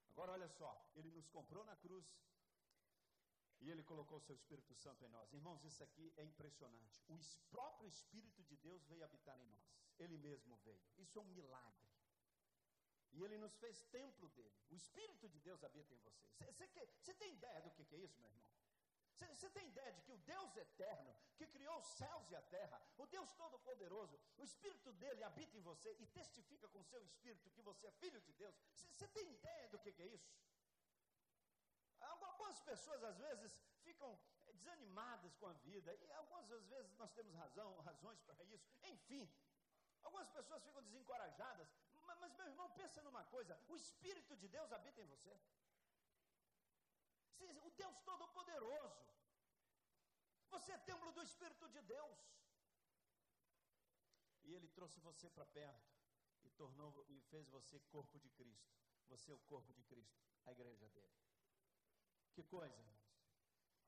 [0.10, 2.06] Agora, olha só, Ele nos comprou na cruz
[3.60, 5.34] e Ele colocou o seu Espírito Santo em nós.
[5.34, 7.04] Irmãos, isso aqui é impressionante.
[7.10, 9.68] O próprio Espírito de Deus veio habitar em nós.
[10.00, 10.82] Ele mesmo veio.
[10.98, 11.97] Isso é um milagre.
[13.14, 14.54] E Ele nos fez templo dele.
[14.70, 16.28] O Espírito de Deus habita em você.
[16.52, 18.48] Você tem ideia do que, que é isso, meu irmão?
[19.18, 22.80] Você tem ideia de que o Deus eterno, que criou os céus e a terra,
[22.98, 27.50] o Deus todo-poderoso, o Espírito dele habita em você e testifica com o seu Espírito
[27.50, 28.56] que você é filho de Deus?
[28.92, 30.32] Você tem ideia do que, que é isso?
[32.00, 34.20] Algumas pessoas às vezes ficam
[34.54, 39.30] desanimadas com a vida, e algumas vezes nós temos razão, razões para isso, enfim.
[40.04, 41.68] Algumas pessoas ficam desencorajadas,
[42.08, 45.34] mas, mas meu irmão, pensa numa coisa: o Espírito de Deus habita em você.
[47.40, 49.06] O Deus Todo-Poderoso.
[50.50, 52.20] Você é templo do Espírito de Deus.
[54.46, 55.92] E Ele trouxe você para perto
[56.44, 58.74] e tornou e fez você corpo de Cristo.
[59.10, 61.18] Você é o corpo de Cristo, a igreja dele.
[62.34, 62.98] Que coisa, irmãos.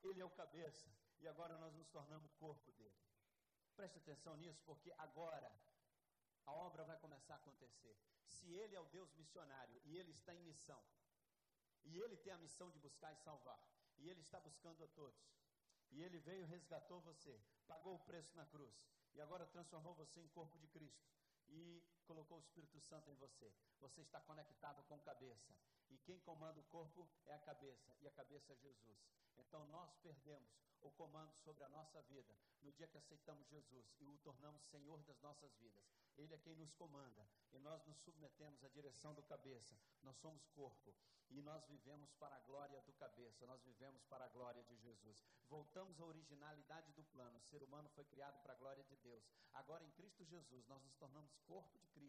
[0.02, 0.88] Ele é o cabeça
[1.20, 2.98] e agora nós nos tornamos corpo dele.
[3.74, 5.50] Preste atenção nisso, porque agora
[6.50, 7.96] a obra vai começar a acontecer.
[8.24, 10.82] Se ele é o Deus missionário e ele está em missão,
[11.84, 13.60] e ele tem a missão de buscar e salvar,
[13.98, 15.24] e ele está buscando a todos,
[15.90, 18.76] e ele veio resgatou você, pagou o preço na cruz,
[19.14, 21.08] e agora transformou você em corpo de Cristo,
[21.48, 23.52] e colocou o Espírito Santo em você.
[23.78, 25.54] Você está conectado com cabeça,
[25.88, 28.98] e quem comanda o corpo é a cabeça, e a cabeça é Jesus.
[29.38, 30.50] Então nós perdemos
[30.82, 35.02] o comando sobre a nossa vida no dia que aceitamos Jesus e o tornamos Senhor
[35.04, 35.84] das nossas vidas.
[36.16, 39.78] Ele é quem nos comanda e nós nos submetemos à direção do cabeça.
[40.02, 40.94] Nós somos corpo
[41.30, 45.24] e nós vivemos para a glória do cabeça, nós vivemos para a glória de Jesus.
[45.48, 47.38] Voltamos à originalidade do plano.
[47.38, 49.22] O ser humano foi criado para a glória de Deus.
[49.52, 51.99] Agora em Cristo Jesus nós nos tornamos corpo de Cristo,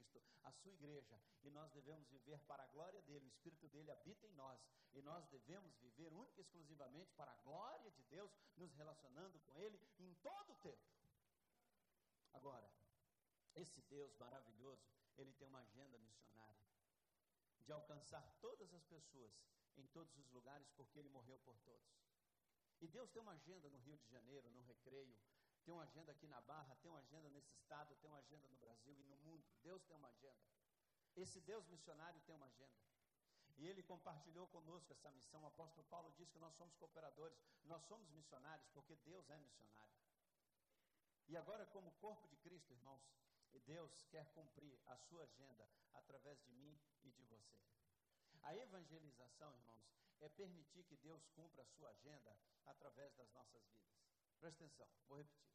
[0.43, 3.25] a sua igreja, e nós devemos viver para a glória dele.
[3.25, 4.59] O espírito dele habita em nós
[4.93, 9.57] e nós devemos viver única e exclusivamente para a glória de Deus, nos relacionando com
[9.57, 10.83] ele em todo o tempo.
[12.33, 12.69] Agora,
[13.55, 14.83] esse Deus maravilhoso,
[15.17, 16.67] ele tem uma agenda missionária
[17.61, 19.31] de alcançar todas as pessoas
[19.77, 22.01] em todos os lugares, porque ele morreu por todos.
[22.81, 25.15] E Deus tem uma agenda no Rio de Janeiro, no Recreio,
[25.63, 28.57] tem uma agenda aqui na Barra, tem uma agenda nesse estado, tem uma agenda no
[28.57, 29.43] Brasil e no mundo.
[29.61, 30.41] Deus tem uma agenda.
[31.15, 32.81] Esse Deus missionário tem uma agenda.
[33.57, 35.43] E ele compartilhou conosco essa missão.
[35.43, 39.93] O apóstolo Paulo diz que nós somos cooperadores, nós somos missionários, porque Deus é missionário.
[41.27, 43.01] E agora, como corpo de Cristo, irmãos,
[43.65, 47.61] Deus quer cumprir a sua agenda através de mim e de você.
[48.41, 49.83] A evangelização, irmãos,
[50.19, 52.35] é permitir que Deus cumpra a sua agenda
[52.65, 54.10] através das nossas vidas.
[54.41, 55.53] Presta atenção, vou repetir.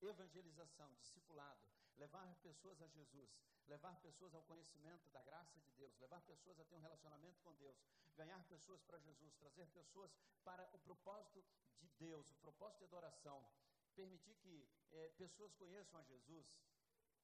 [0.00, 1.68] Evangelização, discipulado,
[1.98, 3.30] levar pessoas a Jesus,
[3.66, 7.54] levar pessoas ao conhecimento da graça de Deus, levar pessoas a ter um relacionamento com
[7.56, 7.76] Deus,
[8.16, 10.10] ganhar pessoas para Jesus, trazer pessoas
[10.42, 11.44] para o propósito
[11.78, 13.46] de Deus, o propósito de adoração,
[13.94, 16.46] permitir que é, pessoas conheçam a Jesus,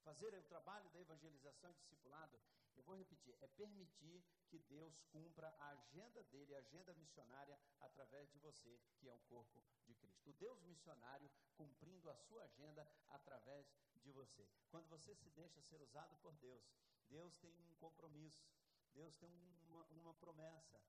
[0.08, 2.40] fazer o trabalho da evangelização e discipulado,
[2.74, 8.30] eu vou repetir, é permitir que Deus cumpra a agenda dele, a agenda missionária, através
[8.30, 10.30] de você, que é o corpo de Cristo.
[10.30, 14.48] O Deus missionário cumprindo a sua agenda através de você.
[14.70, 16.64] Quando você se deixa ser usado por Deus,
[17.10, 18.48] Deus tem um compromisso,
[18.94, 19.30] Deus tem
[19.68, 20.80] uma, uma promessa,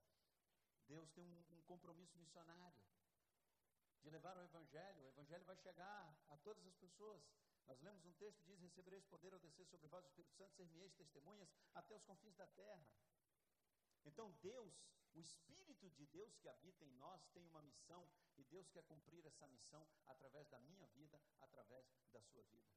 [0.88, 2.80] Deus tem um, um compromisso missionário
[4.00, 5.04] de levar o Evangelho.
[5.04, 7.22] O Evangelho vai chegar a todas as pessoas.
[7.66, 10.54] Nós lemos um texto que diz: Recebereis poder ao descer sobre vós o Espírito Santo,
[10.54, 12.86] ser-me-eis testemunhas até os confins da terra.
[14.04, 14.74] Então, Deus,
[15.14, 19.24] o Espírito de Deus que habita em nós, tem uma missão e Deus quer cumprir
[19.26, 22.70] essa missão através da minha vida, através da sua vida.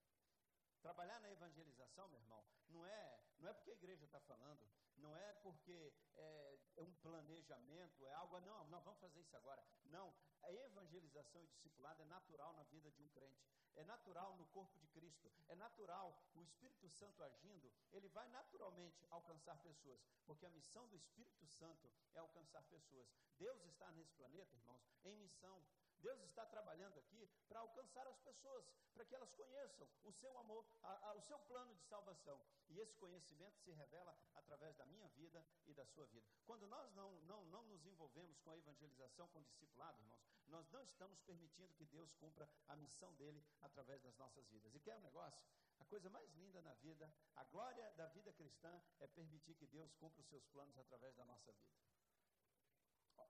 [0.84, 5.16] Trabalhar na evangelização, meu irmão, não é, não é porque a igreja está falando, não
[5.16, 9.66] é porque é, é, um planejamento, é algo, não, nós vamos fazer isso agora.
[9.86, 14.46] Não, a evangelização e discipulado é natural na vida de um crente, é natural no
[14.48, 20.46] corpo de Cristo, é natural, o Espírito Santo agindo, ele vai naturalmente alcançar pessoas, porque
[20.46, 23.08] a missão do Espírito Santo é alcançar pessoas.
[23.38, 25.66] Deus está nesse planeta, irmãos, em missão.
[26.04, 30.66] Deus está trabalhando aqui para alcançar as pessoas, para que elas conheçam o seu amor,
[30.84, 32.40] a, a, o seu plano de salvação.
[32.70, 36.28] E esse conhecimento se revela através da minha vida e da sua vida.
[36.46, 40.70] Quando nós não, não, não nos envolvemos com a evangelização, com o discipulado, irmãos, nós
[40.72, 44.76] não estamos permitindo que Deus cumpra a missão dele através das nossas vidas.
[44.76, 45.42] E quer um negócio?
[45.80, 49.94] A coisa mais linda na vida, a glória da vida cristã é permitir que Deus
[49.94, 51.74] cumpra os seus planos através da nossa vida.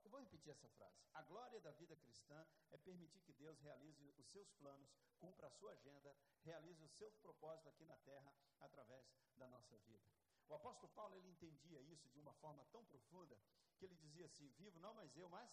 [0.04, 1.02] Eu vou repetir essa frase.
[1.14, 5.50] A glória da vida cristã é permitir que Deus realize os seus planos, cumpra a
[5.50, 9.04] sua agenda, realize o seu propósito aqui na terra através
[9.36, 10.04] da nossa vida.
[10.48, 13.38] O apóstolo Paulo ele entendia isso de uma forma tão profunda
[13.78, 15.50] que ele dizia assim: Vivo não mais eu, mas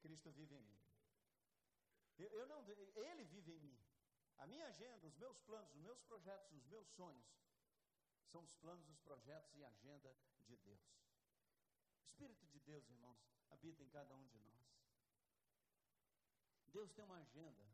[0.00, 0.80] Cristo vive em mim.
[2.18, 3.78] Eu, eu não, ele vive em mim.
[4.38, 7.26] A minha agenda, os meus planos, os meus projetos, os meus sonhos
[8.26, 10.12] são os planos, os projetos e agenda
[10.46, 10.80] de Deus.
[12.02, 13.16] Espírito de Deus, irmãos,
[13.54, 14.54] habita em cada um de nós.
[16.66, 17.64] Deus tem uma agenda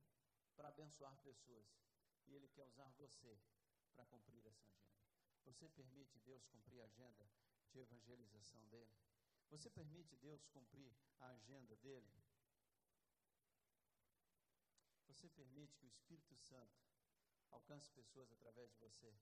[0.55, 1.67] para abençoar pessoas
[2.27, 3.41] e Ele quer usar você
[3.95, 5.01] para cumprir essa agenda.
[5.45, 7.27] Você permite Deus cumprir a agenda
[7.71, 8.95] de evangelização dele?
[9.49, 12.13] Você permite Deus cumprir a agenda dele?
[15.09, 16.79] Você permite que o Espírito Santo
[17.51, 19.13] alcance pessoas através de você?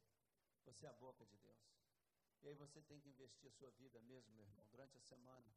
[0.65, 1.79] Você é a boca de Deus.
[2.43, 5.51] E aí você tem que investir a sua vida mesmo, meu irmão, durante a semana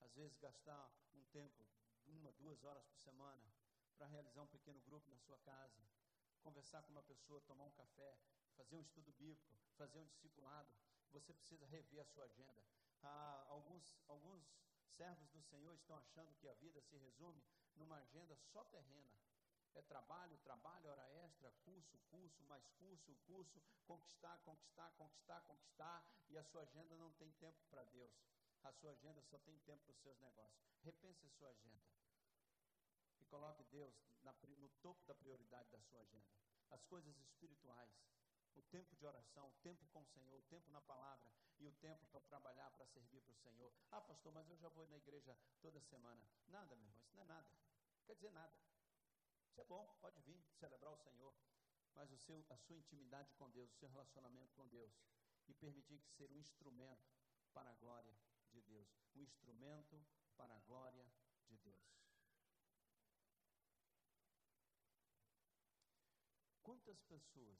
[0.00, 1.64] às vezes gastar um tempo,
[2.06, 3.44] uma, duas horas por semana,
[3.96, 5.82] para realizar um pequeno grupo na sua casa,
[6.42, 8.18] conversar com uma pessoa, tomar um café,
[8.56, 10.72] fazer um estudo bíblico, fazer um discipulado.
[11.12, 12.62] Você precisa rever a sua agenda.
[13.02, 14.44] Ah, alguns, alguns
[14.96, 17.42] servos do Senhor estão achando que a vida se resume
[17.76, 19.16] numa agenda só terrena.
[19.74, 26.36] É trabalho, trabalho, hora extra, curso, curso, mais curso, curso, conquistar, conquistar, conquistar, conquistar, e
[26.36, 28.12] a sua agenda não tem tempo para Deus.
[28.62, 30.68] A sua agenda só tem tempo para os seus negócios.
[30.82, 31.84] Repense a sua agenda.
[33.20, 36.28] E coloque Deus na, no topo da prioridade da sua agenda.
[36.70, 37.90] As coisas espirituais,
[38.54, 41.72] o tempo de oração, o tempo com o Senhor, o tempo na palavra e o
[41.72, 43.72] tempo para trabalhar, para servir para o Senhor.
[43.90, 46.28] Ah, pastor, mas eu já vou na igreja toda semana.
[46.48, 47.48] Nada, meu irmão, isso não é nada.
[48.06, 48.54] Quer dizer nada.
[49.46, 51.34] Isso é bom, pode vir celebrar o Senhor.
[51.94, 54.92] Mas o seu, a sua intimidade com Deus, o seu relacionamento com Deus,
[55.48, 57.10] e permitir que ser um instrumento
[57.52, 58.14] para a glória
[58.60, 58.88] de Deus.
[59.14, 60.04] Um instrumento
[60.36, 61.06] para a glória
[61.46, 61.98] de Deus.
[66.62, 67.58] Quantas pessoas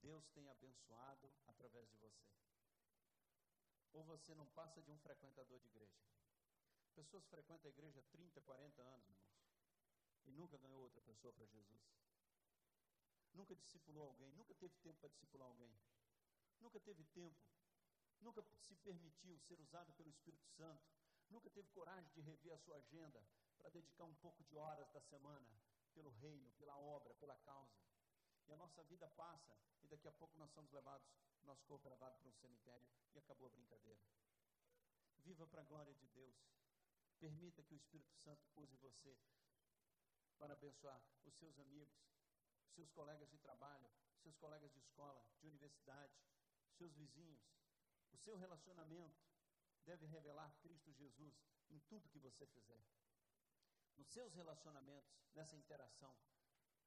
[0.00, 2.32] Deus tem abençoado através de você?
[3.92, 6.00] Ou você não passa de um frequentador de igreja?
[6.94, 9.42] Pessoas frequentam a igreja há 30, 40 anos, irmãos,
[10.24, 11.82] e nunca ganhou outra pessoa para Jesus.
[13.32, 15.74] Nunca discipulou alguém, nunca teve tempo para discipular alguém.
[16.60, 17.40] Nunca teve tempo,
[18.22, 20.82] nunca se permitiu ser usado pelo Espírito Santo.
[21.28, 23.22] Nunca teve coragem de rever a sua agenda
[23.58, 25.48] para dedicar um pouco de horas da semana
[25.94, 27.80] pelo reino, pela obra, pela causa.
[28.48, 31.06] E a nossa vida passa, e daqui a pouco nós somos levados,
[31.42, 34.00] nosso corpo é levado para um cemitério e acabou a brincadeira.
[35.18, 36.34] Viva para a glória de Deus.
[37.18, 39.16] Permita que o Espírito Santo use você
[40.38, 41.94] para abençoar os seus amigos,
[42.66, 43.88] os seus colegas de trabalho,
[44.22, 46.12] seus colegas de escola, de universidade,
[46.76, 47.40] seus vizinhos.
[48.12, 49.22] O seu relacionamento
[49.84, 51.34] deve revelar Cristo Jesus
[51.70, 52.82] em tudo que você fizer.
[53.96, 56.16] Nos seus relacionamentos, nessa interação,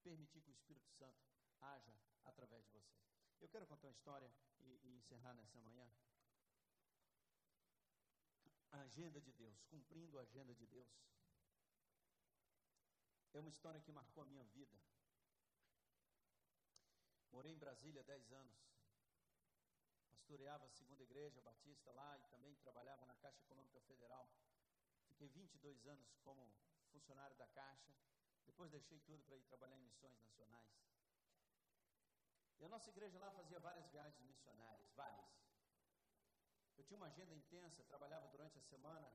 [0.03, 1.23] permitir que o Espírito Santo
[1.61, 2.95] haja através de você.
[3.41, 5.89] Eu quero contar uma história e, e encerrar nessa manhã.
[8.71, 10.89] A agenda de Deus, cumprindo a agenda de Deus.
[13.34, 14.78] É uma história que marcou a minha vida.
[17.32, 18.74] Morei em Brasília 10 anos.
[20.26, 24.28] Pastoreava a segunda igreja batista lá e também trabalhava na Caixa Econômica Federal.
[25.09, 26.51] Fiquei 22 anos como
[26.91, 27.93] funcionário da Caixa.
[28.43, 30.65] Depois deixei tudo para ir trabalhar em missões nacionais.
[32.57, 35.30] E a nossa igreja lá fazia várias viagens missionárias, várias.
[36.76, 39.07] Eu tinha uma agenda intensa, trabalhava durante a semana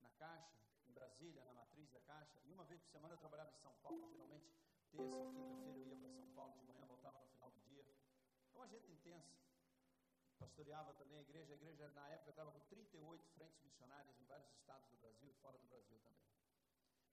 [0.00, 0.56] na Caixa,
[0.86, 3.74] em Brasília, na matriz da Caixa, e uma vez por semana eu trabalhava em São
[3.82, 4.46] Paulo, geralmente
[4.90, 7.84] terça quinta-feira eu ia para São Paulo de manhã, voltava no final do dia.
[8.54, 9.45] É uma agenda intensa.
[10.38, 14.50] Pastoreava também a igreja, a igreja na época estava com 38 frentes missionárias em vários
[14.52, 16.26] estados do Brasil e fora do Brasil também.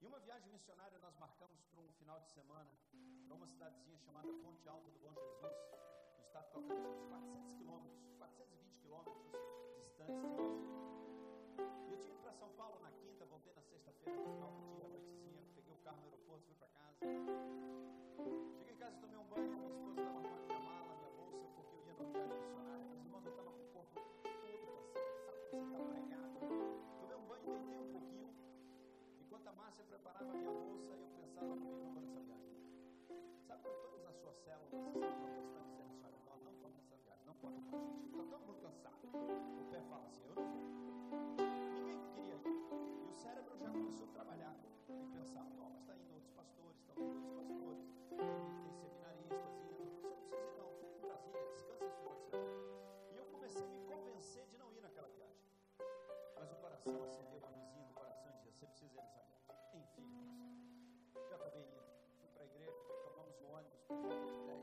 [0.01, 2.69] E uma viagem missionária nós marcamos para um final de semana,
[3.25, 5.55] para uma cidadezinha chamada Ponte Alta do Bom Jesus,
[6.17, 9.31] no estado de Tocantins, 400 quilômetros, 420 quilômetros
[9.85, 11.87] distantes de.
[11.87, 14.87] E eu tive para São Paulo na quinta, voltei na sexta-feira, no final do dia,
[14.89, 17.52] noitezinha, peguei o carro no aeroporto, fui para casa.
[30.23, 32.55] Márcia preparava a minha bolsa, eu pensava comigo, não vou nessa viagem.
[33.45, 37.35] Sabe quando todas as suas células estão dizendo olha, nós não vamos nessa viagem, não
[37.35, 38.07] pode mais, gente.
[38.07, 39.03] Está mundo cansado.
[39.03, 40.63] O pé fala assim, eu não vou.
[41.75, 42.55] Ninguém queria ir.
[43.03, 44.55] E o cérebro já começou a trabalhar.
[44.87, 47.83] E pensava, ó, mas está indo outros pastores, estão indo outros pastores,
[48.15, 49.83] tem, seminaristas indo.
[49.91, 52.47] Você não precisa ir não, fica em Brasília, descansa esse final de semana.
[53.11, 55.43] E eu comecei a me convencer de não ir naquela viagem.
[56.39, 57.72] Mas o coração acendeu uma luzinha
[64.01, 64.62] Thank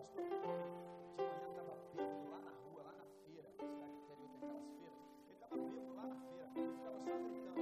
[0.00, 3.66] pastor, de manhã estava bêbado lá na rua, lá na feira, que
[4.08, 4.96] queria ter aquelas feiras,
[5.28, 7.60] ele estava bêbado lá na feira, ele ficava só gritando,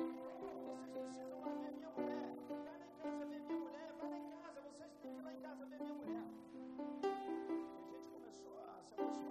[0.63, 4.19] vocês precisam lá ver minha mulher, vai lá em casa ver minha mulher, vai lá
[4.19, 6.27] em casa, vocês têm que ir lá em casa ver minha mulher.
[6.55, 9.28] E a gente começou a se aproximar.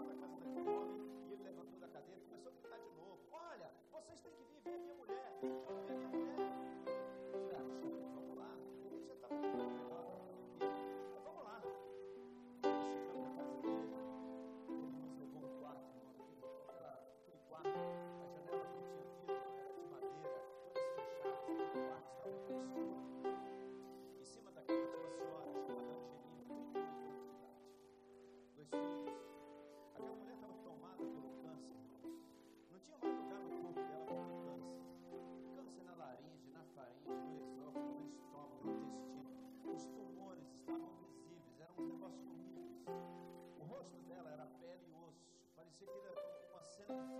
[46.88, 47.17] Thank you.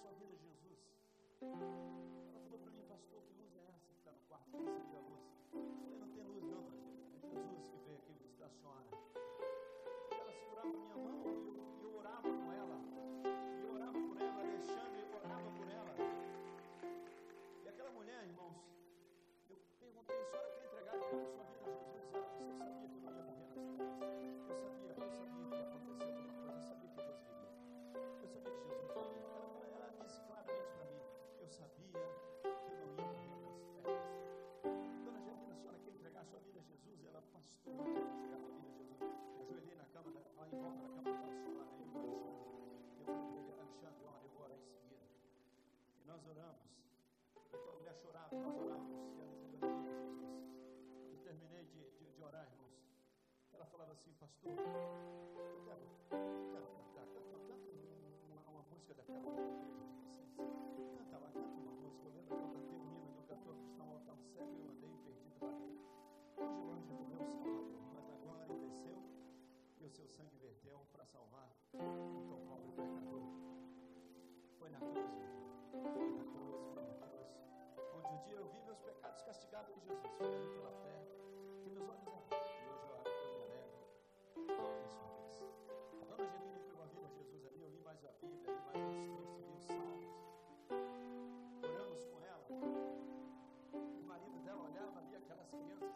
[0.00, 1.77] Sua vida a Jesus?
[36.28, 37.06] Senhora quer entregar a sua vida a Jesus?
[37.08, 37.72] Ela, pastor,
[38.28, 39.00] quero a vida a Jesus.
[39.00, 42.68] Eu ajoelhei na cama, da, lá em volta da cama daquela senhora, eu e Alexandre.
[43.00, 45.06] Eu falei Alexandre, olha, eu vou orar em seguida.
[45.98, 46.68] E nós oramos.
[47.34, 49.16] E aquela mulher chorava, nós orávamos.
[49.16, 50.28] E ela dizia, "Glória a Jesus.
[51.12, 52.76] Eu terminei de, de, de orar, irmãos.
[53.52, 55.86] Ela falava assim, pastor, eu quero,
[56.52, 57.72] quero cantar, canta, canta
[58.28, 60.28] uma, uma música daquela da igreja de vocês.
[60.92, 62.04] Canta lá, canta uma música.
[62.06, 64.92] Eu lembro que eu cantei um hino do cantor cristão Altão Cego e eu andei
[65.04, 65.78] perdido para ele.
[66.40, 67.64] Hoje o anjo do meu salvador,
[67.94, 68.96] mas agora ele desceu
[69.80, 73.22] e o seu sangue verteu para salvar o tão pobre pecador.
[74.58, 75.18] Foi na cruz.
[75.72, 77.28] Foi na cruz, foi na cruz.
[77.96, 80.12] Onde um dia eu vi meus pecados castigados em Jesus.
[80.16, 81.06] Foi pela fé
[81.62, 82.48] que meus olhos abriram.
[82.54, 83.82] E hoje eu, eu me alegro.
[85.32, 86.02] Isso mesmo.
[86.02, 87.60] A dona Angelina entregou a vida a Jesus ali.
[87.60, 90.06] Eu li mais a Bíblia, li mais uns textos, li os Salmos.
[91.64, 92.46] Oramos com ela.
[93.72, 95.92] O marido dela olhava ali aquelas crianças,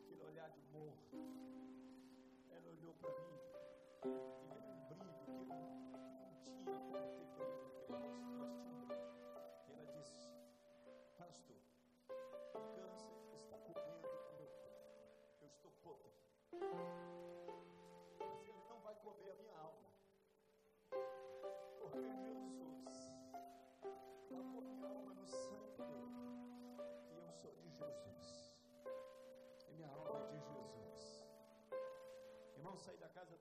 [0.00, 1.16] aquele olhar de morto.
[2.50, 3.38] Ela olhou para mim
[4.04, 5.46] e viu um brilho que eu
[6.20, 7.26] não tinha como ter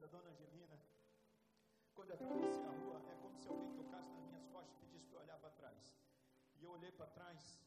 [0.06, 0.80] da dona Angelina.
[1.96, 5.18] Quando atravessei a rua, é como se alguém tocasse nas minhas costas e pedisse para
[5.18, 5.98] eu olhar para trás.
[6.58, 7.60] E eu olhei para trás.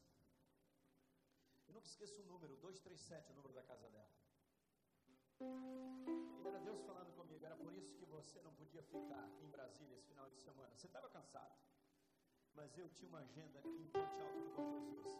[1.67, 4.09] Eu nunca esqueço o número, 237, o número da casa dela.
[5.41, 9.95] E era Deus falando comigo, era por isso que você não podia ficar em Brasília
[9.95, 10.73] esse final de semana.
[10.75, 11.59] Você estava cansado,
[12.53, 15.11] mas eu tinha uma agenda aqui em Ponte Alto do Bom Jesus.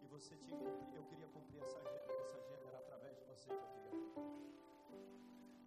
[0.00, 3.24] E você tinha que cumprir, eu queria cumprir essa agenda, essa agenda era através de
[3.24, 4.63] você que eu queria cumprir.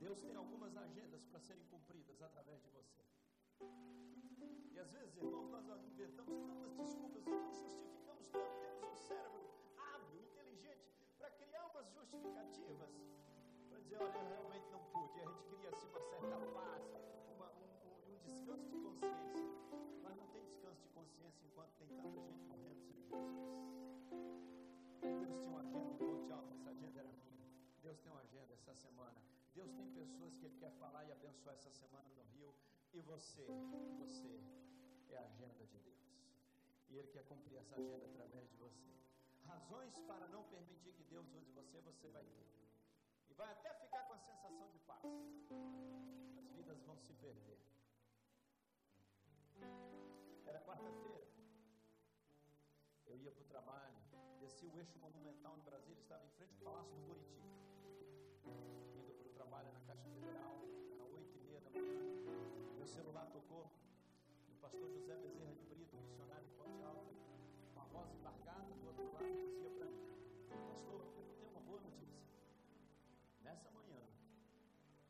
[0.08, 3.04] Deus tem algumas agendas para serem cumpridas através de você.
[4.72, 9.44] E às vezes, irmãos, nós inventamos tantas desculpas e nos justificamos tanto, temos um cérebro
[9.76, 12.90] hábil, inteligente, para criar umas justificativas,
[13.68, 15.18] para dizer, olha, eu realmente não pude.
[15.18, 16.84] E a gente cria assim uma certa paz,
[17.36, 19.44] uma, um, um, descanso de consciência.
[20.04, 23.20] Mas não tem descanso de consciência enquanto tem tanta gente morrendo sem Jesus.
[25.02, 27.50] Deus tinha uma agenda, alto, essa agenda era minha.
[27.82, 29.37] Deus tem uma agenda essa semana.
[29.58, 32.54] Deus tem pessoas que Ele quer falar e abençoar essa semana no Rio.
[32.94, 33.46] E você,
[33.98, 34.40] você
[35.10, 36.06] é a agenda de Deus.
[36.90, 38.94] E Ele quer cumprir essa agenda através de você.
[39.48, 42.48] Razões para não permitir que Deus use você, você vai ter.
[43.32, 45.04] E vai até ficar com a sensação de paz.
[46.38, 47.60] As vidas vão se perder.
[50.46, 51.28] Era quarta-feira.
[53.08, 53.98] Eu ia para o trabalho,
[54.40, 57.38] desci o eixo monumental no Brasil, estava em frente ao Palácio do Buriti
[59.58, 60.54] trabalha na Caixa Federal,
[61.02, 61.98] às oito e meia da manhã.
[62.78, 63.72] Meu celular tocou,
[64.50, 67.12] O pastor José Bezerra de Brito, missionário em Ponte Alta,
[67.64, 70.06] com uma voz embargada do outro lado, dizia para mim,
[70.70, 72.28] pastor, eu tenho uma boa notícia.
[73.42, 74.04] Nessa manhã,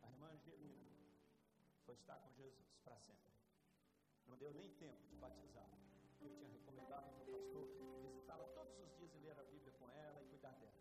[0.02, 0.92] a irmã Angelina
[1.86, 3.34] foi estar com Jesus para sempre.
[4.28, 5.70] Não deu nem tempo de batizar.
[6.22, 7.68] Eu tinha recomendado ao o pastor
[8.02, 10.80] visitá-la todos os dias e ler a Bíblia com ela e cuidar dela.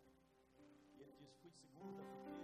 [0.95, 2.36] E ele disse, fui segunda, fui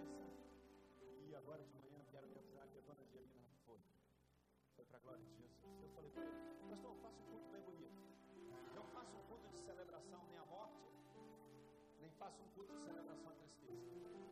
[4.93, 5.81] para a glória de Jesus.
[5.81, 7.97] Eu falei para ele, pastor, eu faço um culto bem bonito.
[8.75, 10.77] Não faço um culto de celebração nem a morte,
[11.99, 14.22] nem faço um culto de celebração à tristeza.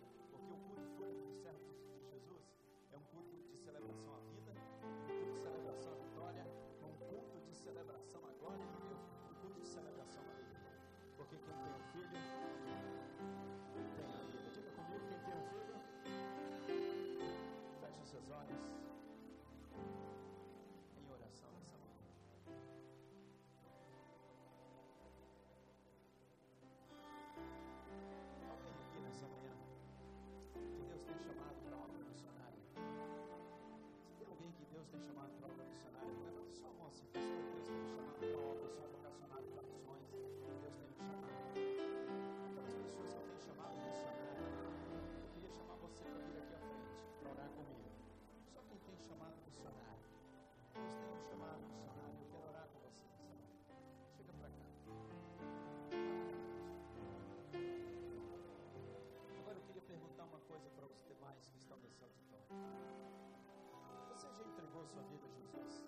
[64.22, 65.84] você já entregou sua vida a Jesus?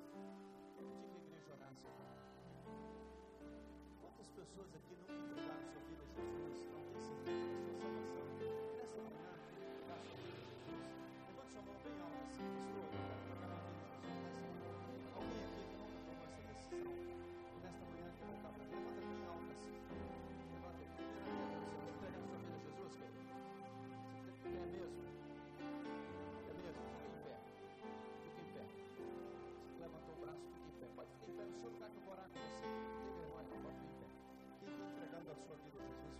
[0.79, 1.85] Onde que a igreja orasse?
[4.01, 6.82] Quantas pessoas aqui não entregaram sua vida a Jesus?
[35.43, 36.12] sua vida, Jesus.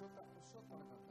[0.00, 1.09] 说렇说.그렇 다.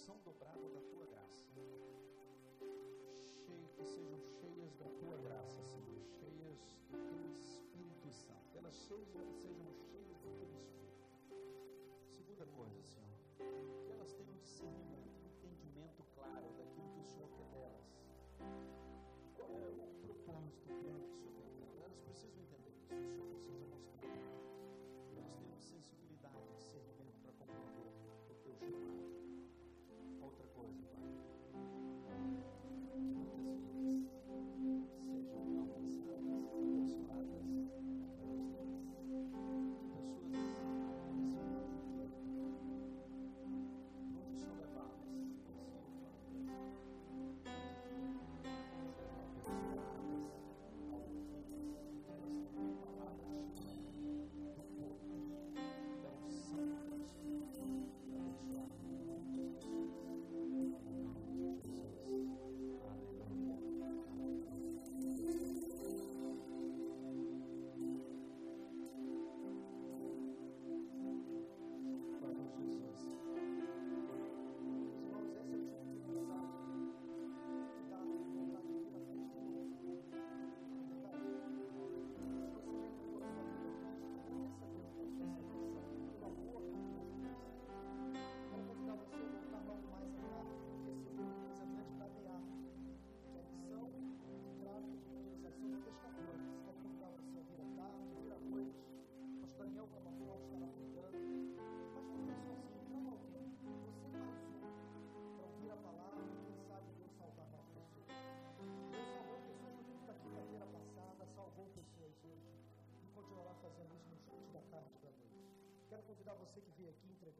[0.00, 1.44] Porção dobrada da tua graça.
[3.44, 6.00] Cheio, que sejam cheias da tua graça, Senhor.
[6.18, 8.48] Cheias do teu Espírito Santo.
[8.50, 11.36] Que elas sejam, sejam cheias do teu Espírito.
[12.08, 13.18] Segunda coisa, Senhor.
[13.84, 17.92] Que elas tenham discernimento, entendimento claro daquilo que o Senhor quer delas.
[19.36, 21.78] Qual é o propósito, que o Senhor tem delas?
[21.78, 22.94] Elas precisam entender isso.
[22.94, 24.39] O Senhor precisa mostrar.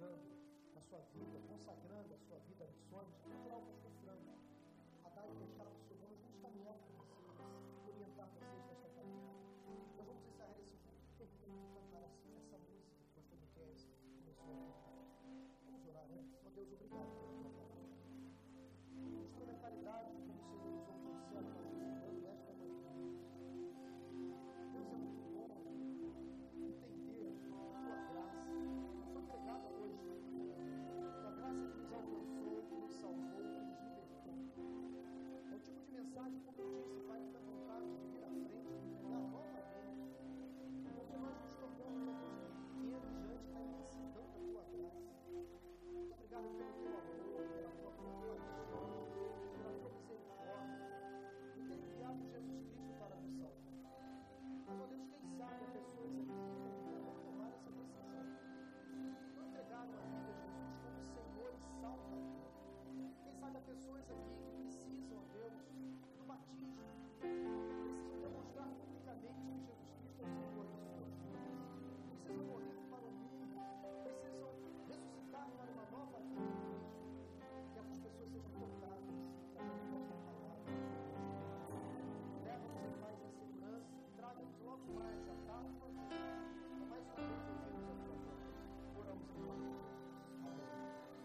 [0.01, 0.33] Entregando
[0.77, 4.33] a sua vida, consagrando a sua vida a missões, procurar o pastor Franco,
[5.05, 6.09] a dar e deixar o Senhor.
[6.23, 7.29] Vamos caminhar com vocês,
[7.87, 9.37] orientar vocês nesta caminhada.
[9.97, 13.75] Nós vamos encerrar esse culto terminando de cantar assim, essa música que o pastor Miquel
[14.17, 14.97] começou a cantar.
[15.67, 16.41] Vamos orar antes.
[16.47, 17.20] Ó Deus, obrigado.